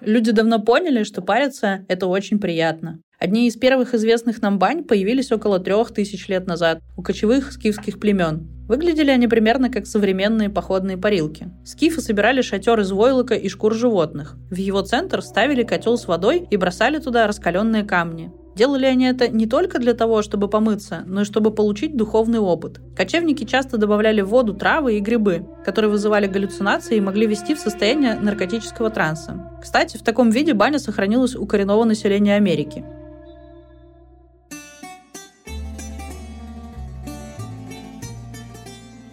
Люди 0.00 0.32
давно 0.32 0.58
поняли, 0.58 1.04
что 1.04 1.22
париться— 1.22 1.84
это 1.88 2.08
очень 2.08 2.40
приятно. 2.40 2.98
Одни 3.18 3.48
из 3.48 3.56
первых 3.56 3.94
известных 3.94 4.42
нам 4.42 4.58
бань 4.58 4.84
появились 4.84 5.32
около 5.32 5.58
трех 5.58 5.92
тысяч 5.92 6.28
лет 6.28 6.46
назад 6.46 6.80
у 6.98 7.02
кочевых 7.02 7.50
скифских 7.50 7.98
племен. 7.98 8.46
Выглядели 8.68 9.10
они 9.10 9.26
примерно 9.26 9.70
как 9.70 9.86
современные 9.86 10.50
походные 10.50 10.98
парилки. 10.98 11.48
Скифы 11.64 12.02
собирали 12.02 12.42
шатер 12.42 12.78
из 12.80 12.92
войлока 12.92 13.34
и 13.34 13.48
шкур 13.48 13.72
животных. 13.74 14.36
В 14.50 14.56
его 14.56 14.82
центр 14.82 15.22
ставили 15.22 15.62
котел 15.62 15.96
с 15.96 16.06
водой 16.06 16.46
и 16.50 16.56
бросали 16.58 16.98
туда 16.98 17.26
раскаленные 17.26 17.84
камни. 17.84 18.32
Делали 18.54 18.86
они 18.86 19.06
это 19.06 19.28
не 19.28 19.46
только 19.46 19.78
для 19.78 19.94
того, 19.94 20.22
чтобы 20.22 20.48
помыться, 20.48 21.04
но 21.06 21.22
и 21.22 21.24
чтобы 21.24 21.52
получить 21.52 21.96
духовный 21.96 22.38
опыт. 22.38 22.80
Кочевники 22.96 23.44
часто 23.44 23.76
добавляли 23.76 24.22
в 24.22 24.28
воду 24.28 24.54
травы 24.54 24.96
и 24.96 25.00
грибы, 25.00 25.46
которые 25.64 25.90
вызывали 25.90 26.26
галлюцинации 26.26 26.96
и 26.96 27.02
могли 27.02 27.26
вести 27.26 27.54
в 27.54 27.60
состояние 27.60 28.16
наркотического 28.16 28.90
транса. 28.90 29.50
Кстати, 29.62 29.96
в 29.96 30.02
таком 30.02 30.30
виде 30.30 30.54
баня 30.54 30.78
сохранилась 30.78 31.36
у 31.36 31.46
коренного 31.46 31.84
населения 31.84 32.34
Америки. 32.34 32.84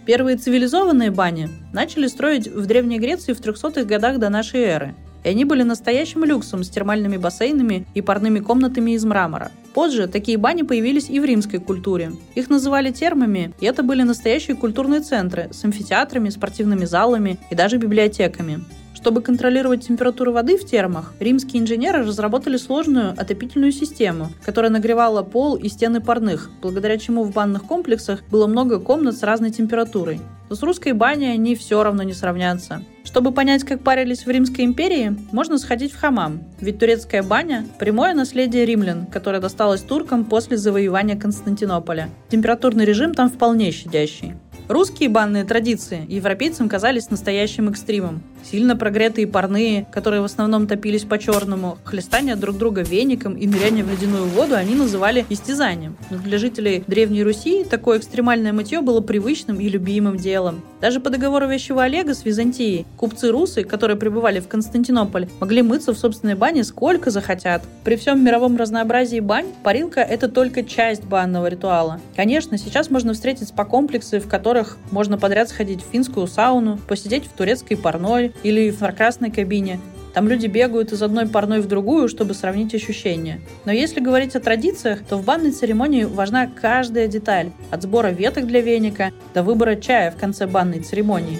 Первые 0.06 0.36
цивилизованные 0.36 1.10
бани 1.10 1.48
начали 1.72 2.06
строить 2.06 2.48
в 2.48 2.66
Древней 2.66 2.98
Греции 2.98 3.32
в 3.32 3.40
300-х 3.40 3.84
годах 3.84 4.18
до 4.18 4.28
нашей 4.28 4.60
эры– 4.60 4.94
и 5.24 5.28
они 5.30 5.44
были 5.44 5.62
настоящим 5.62 6.22
люксом 6.24 6.62
с 6.62 6.68
термальными 6.68 7.16
бассейнами 7.16 7.86
и 7.94 8.02
парными 8.02 8.38
комнатами 8.38 8.92
из 8.92 9.04
мрамора. 9.04 9.50
Позже 9.72 10.06
такие 10.06 10.38
бани 10.38 10.62
появились 10.62 11.08
и 11.08 11.18
в 11.18 11.24
римской 11.24 11.58
культуре. 11.58 12.12
Их 12.34 12.50
называли 12.50 12.92
термами, 12.92 13.52
и 13.58 13.66
это 13.66 13.82
были 13.82 14.02
настоящие 14.02 14.56
культурные 14.56 15.00
центры 15.00 15.48
с 15.50 15.64
амфитеатрами, 15.64 16.28
спортивными 16.28 16.84
залами 16.84 17.38
и 17.50 17.54
даже 17.54 17.78
библиотеками. 17.78 18.60
Чтобы 19.04 19.20
контролировать 19.20 19.86
температуру 19.86 20.32
воды 20.32 20.56
в 20.56 20.64
термах, 20.64 21.12
римские 21.20 21.62
инженеры 21.62 22.06
разработали 22.06 22.56
сложную 22.56 23.10
отопительную 23.10 23.70
систему, 23.70 24.30
которая 24.42 24.70
нагревала 24.70 25.22
пол 25.22 25.56
и 25.56 25.68
стены 25.68 26.00
парных, 26.00 26.50
благодаря 26.62 26.96
чему 26.96 27.22
в 27.22 27.30
банных 27.30 27.64
комплексах 27.64 28.24
было 28.30 28.46
много 28.46 28.78
комнат 28.80 29.14
с 29.14 29.22
разной 29.22 29.50
температурой. 29.50 30.22
Но 30.48 30.56
с 30.56 30.62
русской 30.62 30.94
баней 30.94 31.34
они 31.34 31.54
все 31.54 31.82
равно 31.82 32.02
не 32.02 32.14
сравнятся. 32.14 32.82
Чтобы 33.04 33.30
понять, 33.32 33.62
как 33.64 33.82
парились 33.82 34.24
в 34.24 34.30
Римской 34.30 34.64
империи, 34.64 35.14
можно 35.32 35.58
сходить 35.58 35.92
в 35.92 36.00
хамам, 36.00 36.42
ведь 36.58 36.78
турецкая 36.78 37.22
баня– 37.22 37.66
прямое 37.78 38.14
наследие 38.14 38.64
римлян, 38.64 39.04
которое 39.04 39.38
досталось 39.38 39.82
туркам 39.82 40.24
после 40.24 40.56
завоевания 40.56 41.20
Константинополя. 41.20 42.08
Температурный 42.30 42.86
режим 42.86 43.12
там 43.12 43.28
вполне 43.28 43.70
щадящий. 43.70 44.32
Русские 44.66 45.10
банные 45.10 45.44
традиции 45.44 46.06
европейцам 46.08 46.70
казались 46.70 47.10
настоящим 47.10 47.68
экстримом. 47.68 48.22
Сильно 48.50 48.76
прогретые 48.76 49.26
парные, 49.26 49.86
которые 49.90 50.20
в 50.20 50.24
основном 50.24 50.66
топились 50.66 51.04
по-черному, 51.04 51.78
хлестание 51.84 52.36
друг 52.36 52.58
друга 52.58 52.82
веником 52.82 53.34
и 53.34 53.46
ныряние 53.46 53.84
в 53.84 53.90
ледяную 53.90 54.26
воду 54.26 54.54
они 54.54 54.74
называли 54.74 55.24
истязанием. 55.30 55.96
Но 56.10 56.18
для 56.18 56.38
жителей 56.38 56.84
Древней 56.86 57.24
Руси 57.24 57.64
такое 57.64 57.98
экстремальное 57.98 58.52
мытье 58.52 58.82
было 58.82 59.00
привычным 59.00 59.60
и 59.60 59.68
любимым 59.68 60.18
делом. 60.18 60.62
Даже 60.80 61.00
по 61.00 61.08
договору 61.08 61.48
Вещего 61.48 61.82
Олега 61.82 62.14
с 62.14 62.24
Византией 62.24 62.84
купцы-русы, 62.98 63.64
которые 63.64 63.96
прибывали 63.96 64.40
в 64.40 64.48
Константинополь, 64.48 65.28
могли 65.40 65.62
мыться 65.62 65.94
в 65.94 65.98
собственной 65.98 66.34
бане 66.34 66.64
сколько 66.64 67.10
захотят. 67.10 67.62
При 67.84 67.96
всем 67.96 68.22
мировом 68.22 68.58
разнообразии 68.58 69.20
бань, 69.20 69.46
парилка– 69.62 70.00
это 70.02 70.28
только 70.28 70.62
часть 70.62 71.04
банного 71.04 71.46
ритуала. 71.46 72.00
Конечно, 72.14 72.58
сейчас 72.58 72.90
можно 72.90 73.14
встретить 73.14 73.48
спа-комплексы, 73.48 74.20
в 74.20 74.28
которых 74.28 74.76
можно 74.90 75.16
подряд 75.16 75.48
сходить 75.48 75.80
в 75.80 75.90
финскую 75.90 76.26
сауну, 76.26 76.78
посидеть 76.86 77.24
в 77.24 77.32
турецкой 77.32 77.76
парной 77.76 78.33
или 78.42 78.70
в 78.70 78.74
инфракрасной 78.74 79.30
кабине. 79.30 79.80
Там 80.14 80.28
люди 80.28 80.46
бегают 80.46 80.92
из 80.92 81.02
одной 81.02 81.26
парной 81.26 81.60
в 81.60 81.66
другую, 81.66 82.08
чтобы 82.08 82.34
сравнить 82.34 82.72
ощущения. 82.74 83.40
Но 83.64 83.72
если 83.72 83.98
говорить 83.98 84.36
о 84.36 84.40
традициях, 84.40 85.00
то 85.08 85.16
в 85.16 85.24
банной 85.24 85.50
церемонии 85.50 86.04
важна 86.04 86.46
каждая 86.46 87.08
деталь. 87.08 87.50
От 87.70 87.82
сбора 87.82 88.08
веток 88.08 88.46
для 88.46 88.60
веника 88.60 89.12
до 89.34 89.42
выбора 89.42 89.74
чая 89.74 90.12
в 90.12 90.16
конце 90.16 90.46
банной 90.46 90.80
церемонии. 90.80 91.38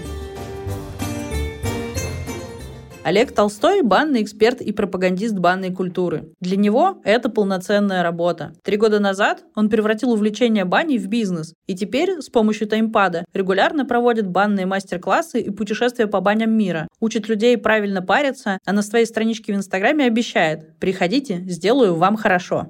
Олег 3.05 3.33
Толстой– 3.33 3.83
банный 3.85 4.23
эксперт 4.23 4.63
и 4.63 4.73
пропагандист 4.73 5.35
банной 5.35 5.71
культуры. 5.71 6.31
Для 6.41 6.57
него 6.57 7.03
это 7.05 7.29
полноценная 7.29 8.03
работа. 8.03 8.55
Три 8.63 8.79
года 8.79 8.99
назад 8.99 9.45
он 9.55 9.69
превратил 9.69 10.13
увлечение 10.13 10.65
баней 10.65 10.97
в 10.97 11.07
бизнес, 11.09 11.53
и 11.67 11.75
теперь 11.75 12.23
с 12.23 12.31
помощью 12.31 12.67
таймпада 12.67 13.27
регулярно 13.35 13.85
проводит 13.85 14.27
банные 14.27 14.65
мастер-классы 14.65 15.39
и 15.43 15.51
путешествия 15.51 16.07
по 16.07 16.23
баням 16.23 16.53
мира, 16.53 16.89
учит 16.99 17.29
людей 17.29 17.59
правильно 17.59 18.01
париться, 18.01 18.59
а 18.65 18.73
на 18.73 18.81
своей 18.81 19.05
страничке 19.05 19.53
в 19.53 19.57
Инстаграме 19.57 20.07
обещает 20.07 20.79
«Приходите, 20.79 21.43
сделаю 21.47 21.97
вам 21.97 22.17
хорошо». 22.17 22.69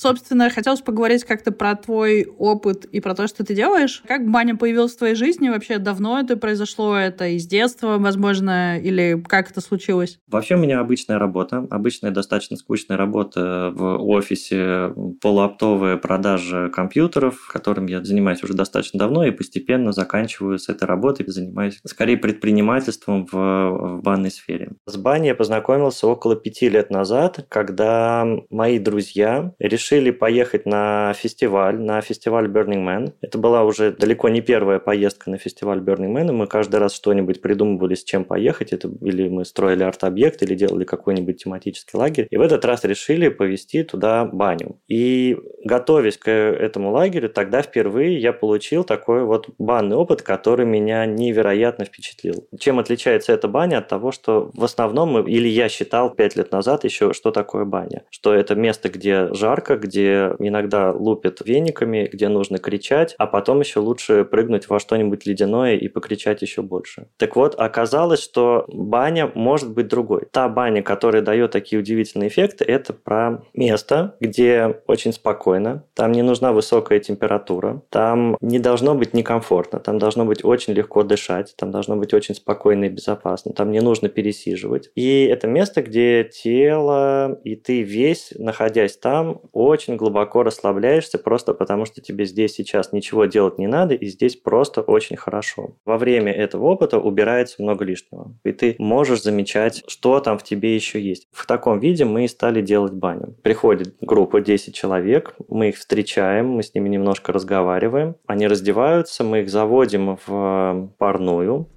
Собственно, 0.00 0.48
хотелось 0.48 0.80
поговорить 0.80 1.24
как-то 1.24 1.52
про 1.52 1.76
твой 1.76 2.24
опыт 2.24 2.86
и 2.86 3.00
про 3.00 3.14
то, 3.14 3.28
что 3.28 3.44
ты 3.44 3.54
делаешь. 3.54 4.02
Как 4.08 4.26
баня 4.26 4.56
появилась 4.56 4.94
в 4.94 4.96
твоей 4.96 5.14
жизни? 5.14 5.50
Вообще 5.50 5.76
давно 5.76 6.18
это 6.18 6.38
произошло? 6.38 6.96
Это 6.96 7.26
из 7.26 7.46
детства, 7.46 7.98
возможно, 7.98 8.78
или 8.78 9.22
как 9.28 9.50
это 9.50 9.60
случилось? 9.60 10.18
Вообще 10.26 10.54
у 10.54 10.58
меня 10.58 10.80
обычная 10.80 11.18
работа. 11.18 11.66
Обычная 11.68 12.12
достаточно 12.12 12.56
скучная 12.56 12.96
работа 12.96 13.72
в 13.74 14.02
офисе, 14.02 14.94
полуоптовая 15.20 15.98
продажа 15.98 16.70
компьютеров, 16.70 17.46
которым 17.52 17.84
я 17.84 18.02
занимаюсь 18.02 18.42
уже 18.42 18.54
достаточно 18.54 18.98
давно 18.98 19.26
и 19.26 19.32
постепенно 19.32 19.92
заканчиваю 19.92 20.58
с 20.58 20.70
этой 20.70 20.84
работой, 20.84 21.26
занимаюсь 21.26 21.78
скорее 21.84 22.16
предпринимательством 22.16 23.26
в, 23.26 23.34
в 23.34 24.00
банной 24.02 24.30
сфере. 24.30 24.72
С 24.86 24.96
баней 24.96 25.28
я 25.28 25.34
познакомился 25.34 26.06
около 26.06 26.36
пяти 26.36 26.70
лет 26.70 26.88
назад, 26.88 27.44
когда 27.50 28.26
мои 28.48 28.78
друзья 28.78 29.52
решили 29.58 29.89
решили 29.90 30.10
поехать 30.10 30.66
на 30.66 31.12
фестиваль, 31.14 31.80
на 31.80 32.00
фестиваль 32.00 32.46
Burning 32.46 32.84
Man. 32.84 33.12
Это 33.20 33.38
была 33.38 33.64
уже 33.64 33.90
далеко 33.92 34.28
не 34.28 34.40
первая 34.40 34.78
поездка 34.78 35.30
на 35.30 35.36
фестиваль 35.36 35.78
Burning 35.78 36.12
Man, 36.12 36.28
и 36.28 36.32
мы 36.32 36.46
каждый 36.46 36.76
раз 36.76 36.94
что-нибудь 36.94 37.40
придумывали, 37.40 37.94
с 37.94 38.04
чем 38.04 38.24
поехать. 38.24 38.72
Это 38.72 38.88
или 39.02 39.28
мы 39.28 39.44
строили 39.44 39.82
арт-объект, 39.82 40.42
или 40.42 40.54
делали 40.54 40.84
какой-нибудь 40.84 41.42
тематический 41.42 41.98
лагерь. 41.98 42.28
И 42.30 42.36
в 42.36 42.40
этот 42.40 42.64
раз 42.64 42.84
решили 42.84 43.28
повезти 43.28 43.82
туда 43.82 44.24
баню. 44.24 44.78
И 44.88 45.36
готовясь 45.64 46.18
к 46.18 46.30
этому 46.30 46.90
лагерю, 46.92 47.28
тогда 47.28 47.62
впервые 47.62 48.18
я 48.18 48.32
получил 48.32 48.84
такой 48.84 49.24
вот 49.24 49.48
банный 49.58 49.96
опыт, 49.96 50.22
который 50.22 50.66
меня 50.66 51.04
невероятно 51.06 51.84
впечатлил. 51.84 52.46
Чем 52.58 52.78
отличается 52.78 53.32
эта 53.32 53.48
баня 53.48 53.78
от 53.78 53.88
того, 53.88 54.12
что 54.12 54.50
в 54.54 54.64
основном, 54.64 55.10
мы, 55.10 55.30
или 55.30 55.48
я 55.48 55.68
считал 55.68 56.10
пять 56.10 56.36
лет 56.36 56.52
назад 56.52 56.84
еще, 56.84 57.12
что 57.12 57.30
такое 57.32 57.64
баня? 57.64 58.04
Что 58.10 58.32
это 58.32 58.54
место, 58.54 58.88
где 58.88 59.32
жарко, 59.34 59.79
где 59.80 60.34
иногда 60.38 60.92
лупят 60.92 61.40
вениками, 61.44 62.08
где 62.12 62.28
нужно 62.28 62.58
кричать, 62.58 63.14
а 63.18 63.26
потом 63.26 63.60
еще 63.60 63.80
лучше 63.80 64.24
прыгнуть 64.24 64.68
во 64.68 64.78
что-нибудь 64.78 65.26
ледяное 65.26 65.76
и 65.76 65.88
покричать 65.88 66.42
еще 66.42 66.62
больше. 66.62 67.06
Так 67.16 67.36
вот, 67.36 67.54
оказалось, 67.58 68.22
что 68.22 68.64
баня 68.68 69.30
может 69.34 69.72
быть 69.72 69.88
другой. 69.88 70.22
Та 70.30 70.48
баня, 70.48 70.82
которая 70.82 71.22
дает 71.22 71.50
такие 71.50 71.80
удивительные 71.80 72.28
эффекты, 72.28 72.64
это 72.64 72.92
про 72.92 73.42
место, 73.54 74.16
где 74.20 74.80
очень 74.86 75.12
спокойно, 75.12 75.84
там 75.94 76.12
не 76.12 76.22
нужна 76.22 76.52
высокая 76.52 77.00
температура, 77.00 77.82
там 77.90 78.36
не 78.40 78.58
должно 78.58 78.94
быть 78.94 79.14
некомфортно, 79.14 79.80
там 79.80 79.98
должно 79.98 80.24
быть 80.24 80.44
очень 80.44 80.72
легко 80.72 81.02
дышать, 81.02 81.54
там 81.56 81.70
должно 81.70 81.96
быть 81.96 82.14
очень 82.14 82.34
спокойно 82.34 82.84
и 82.84 82.88
безопасно, 82.88 83.52
там 83.52 83.70
не 83.70 83.80
нужно 83.80 84.08
пересиживать. 84.08 84.90
И 84.94 85.24
это 85.24 85.46
место, 85.46 85.82
где 85.82 86.24
тело 86.24 87.38
и 87.44 87.56
ты 87.56 87.82
весь, 87.82 88.32
находясь 88.36 88.96
там, 88.96 89.40
очень 89.70 89.96
глубоко 89.96 90.42
расслабляешься 90.42 91.18
просто 91.18 91.54
потому, 91.54 91.86
что 91.86 92.00
тебе 92.00 92.26
здесь 92.26 92.52
сейчас 92.52 92.92
ничего 92.92 93.24
делать 93.24 93.58
не 93.58 93.66
надо, 93.66 93.94
и 93.94 94.06
здесь 94.06 94.36
просто 94.36 94.82
очень 94.82 95.16
хорошо. 95.16 95.76
Во 95.84 95.96
время 95.96 96.32
этого 96.32 96.66
опыта 96.66 96.98
убирается 96.98 97.62
много 97.62 97.84
лишнего, 97.84 98.34
и 98.44 98.52
ты 98.52 98.76
можешь 98.78 99.22
замечать, 99.22 99.82
что 99.86 100.20
там 100.20 100.38
в 100.38 100.42
тебе 100.42 100.74
еще 100.74 101.00
есть. 101.00 101.28
В 101.32 101.46
таком 101.46 101.80
виде 101.80 102.04
мы 102.04 102.24
и 102.24 102.28
стали 102.28 102.60
делать 102.60 102.92
баню. 102.92 103.34
Приходит 103.42 103.94
группа 104.00 104.40
10 104.40 104.74
человек, 104.74 105.34
мы 105.48 105.70
их 105.70 105.76
встречаем, 105.76 106.48
мы 106.48 106.62
с 106.62 106.74
ними 106.74 106.88
немножко 106.88 107.32
разговариваем, 107.32 108.16
они 108.26 108.46
раздеваются, 108.46 109.24
мы 109.24 109.40
их 109.40 109.50
заводим 109.50 110.18
в 110.26 110.90
парную, 110.98 111.68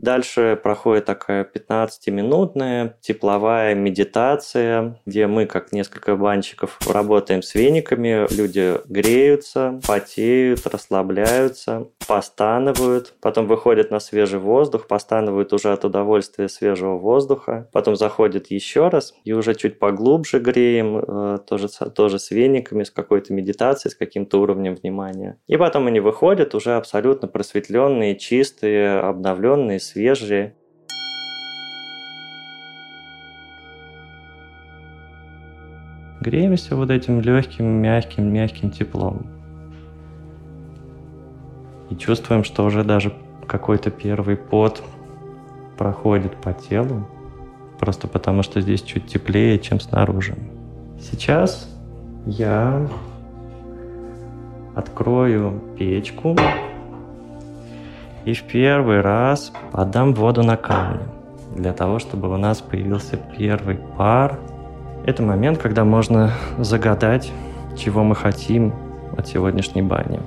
Дальше 0.00 0.58
проходит 0.62 1.04
такая 1.04 1.44
15-минутная 1.44 2.96
тепловая 3.02 3.74
медитация, 3.74 4.98
где 5.04 5.26
мы, 5.26 5.44
как 5.44 5.72
несколько 5.72 6.16
банщиков, 6.16 6.78
работаем 6.88 7.42
с 7.42 7.54
вениками, 7.54 8.26
люди 8.34 8.76
греются, 8.88 9.78
потеют, 9.86 10.66
расслабляются, 10.66 11.88
постанывают, 12.08 13.12
потом 13.20 13.46
выходят 13.46 13.90
на 13.90 14.00
свежий 14.00 14.38
воздух, 14.38 14.86
постанывают 14.86 15.52
уже 15.52 15.70
от 15.70 15.84
удовольствия 15.84 16.48
свежего 16.48 16.96
воздуха, 16.96 17.68
потом 17.70 17.94
заходят 17.94 18.46
еще 18.50 18.88
раз 18.88 19.12
и 19.24 19.34
уже 19.34 19.54
чуть 19.54 19.78
поглубже 19.78 20.40
греем, 20.40 20.96
э, 20.96 21.38
тоже, 21.46 21.68
тоже 21.68 22.18
с 22.18 22.30
вениками, 22.30 22.84
с 22.84 22.90
какой-то 22.90 23.34
медитацией, 23.34 23.92
с 23.92 23.94
каким-то 23.94 24.40
уровнем 24.40 24.76
внимания. 24.76 25.38
И 25.46 25.58
потом 25.58 25.88
они 25.88 26.00
выходят 26.00 26.54
уже 26.54 26.76
абсолютно 26.76 27.28
просветленные, 27.28 28.16
чистые, 28.16 28.98
обновленные, 28.98 29.78
свежие. 29.90 30.54
Греемся 36.20 36.76
вот 36.76 36.90
этим 36.90 37.20
легким, 37.20 37.66
мягким, 37.66 38.32
мягким 38.32 38.70
теплом. 38.70 39.26
И 41.90 41.96
чувствуем, 41.96 42.44
что 42.44 42.64
уже 42.64 42.84
даже 42.84 43.12
какой-то 43.48 43.90
первый 43.90 44.36
пот 44.36 44.82
проходит 45.76 46.36
по 46.36 46.52
телу, 46.52 47.08
просто 47.80 48.06
потому 48.06 48.42
что 48.42 48.60
здесь 48.60 48.82
чуть 48.82 49.06
теплее, 49.06 49.58
чем 49.58 49.80
снаружи. 49.80 50.36
Сейчас 51.00 51.68
я 52.26 52.86
открою 54.76 55.60
печку 55.78 56.36
и 58.24 58.34
в 58.34 58.42
первый 58.44 59.00
раз 59.00 59.52
подам 59.72 60.14
воду 60.14 60.42
на 60.42 60.56
камни, 60.56 61.02
для 61.54 61.72
того, 61.72 61.98
чтобы 61.98 62.32
у 62.32 62.36
нас 62.36 62.60
появился 62.60 63.16
первый 63.16 63.76
пар. 63.76 64.38
Это 65.06 65.22
момент, 65.22 65.58
когда 65.58 65.84
можно 65.84 66.32
загадать, 66.58 67.32
чего 67.76 68.04
мы 68.04 68.14
хотим 68.14 68.74
от 69.16 69.26
сегодняшней 69.26 69.82
бани. 69.82 70.20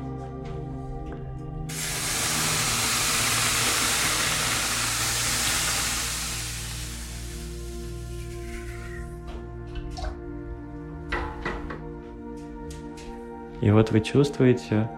И 13.61 13.71
вот 13.71 13.91
вы 13.91 14.01
чувствуете 14.01 14.89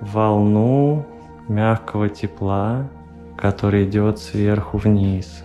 волну 0.00 1.04
мягкого 1.48 2.08
тепла, 2.08 2.88
который 3.36 3.84
идет 3.84 4.18
сверху 4.18 4.78
вниз. 4.78 5.44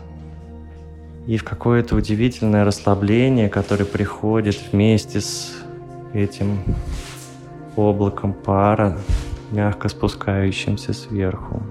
И 1.28 1.38
в 1.38 1.44
какое-то 1.44 1.96
удивительное 1.96 2.66
расслабление, 2.66 3.50
которое 3.50 3.86
приходит 3.86 4.60
вместе 4.72 5.22
с 5.22 5.54
этим 6.14 6.60
облаком 7.76 8.34
пара, 8.34 8.98
мягко 9.52 9.90
спускающимся 9.90 10.94
сверху. 10.94 11.62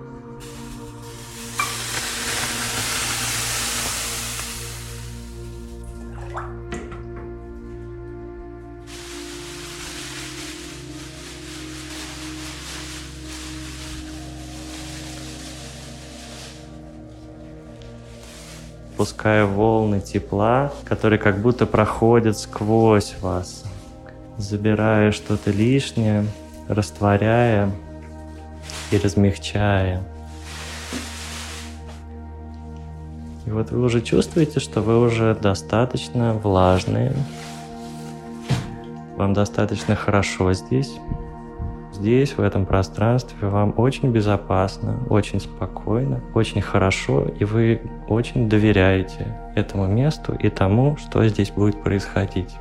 Пуская 18.99 19.47
волны 19.47 20.01
тепла, 20.01 20.73
которые 20.85 21.21
как 21.21 21.41
будто 21.41 21.67
проходят 21.67 22.37
сквозь 22.37 23.15
вас, 23.21 23.63
забирая 24.39 25.13
что-то 25.13 25.53
лишнее, 25.53 26.27
растворяя 26.67 27.71
и 28.91 28.99
размягчая. 28.99 30.03
И 33.47 33.51
вот 33.51 33.71
вы 33.71 33.85
уже 33.85 34.01
чувствуете, 34.01 34.59
что 34.59 34.81
вы 34.81 35.01
уже 35.01 35.37
достаточно 35.41 36.35
влажные, 36.35 37.15
вам 39.17 39.33
достаточно 39.33 39.95
хорошо 39.95 40.53
здесь, 40.55 40.93
здесь, 41.99 42.37
в 42.37 42.41
этом 42.41 42.65
пространстве, 42.65 43.49
вам 43.49 43.75
очень 43.77 44.11
безопасно, 44.11 44.99
очень 45.11 45.41
спокойно, 45.41 46.23
очень 46.35 46.63
хорошо, 46.63 47.27
и 47.39 47.45
вы 47.45 47.81
очень 48.09 48.49
доверяете 48.49 49.37
этому 49.55 49.87
месту 49.87 50.35
и 50.35 50.49
тому, 50.49 50.97
что 50.97 51.27
здесь 51.27 51.51
будет 51.51 51.83
происходить. 51.83 52.55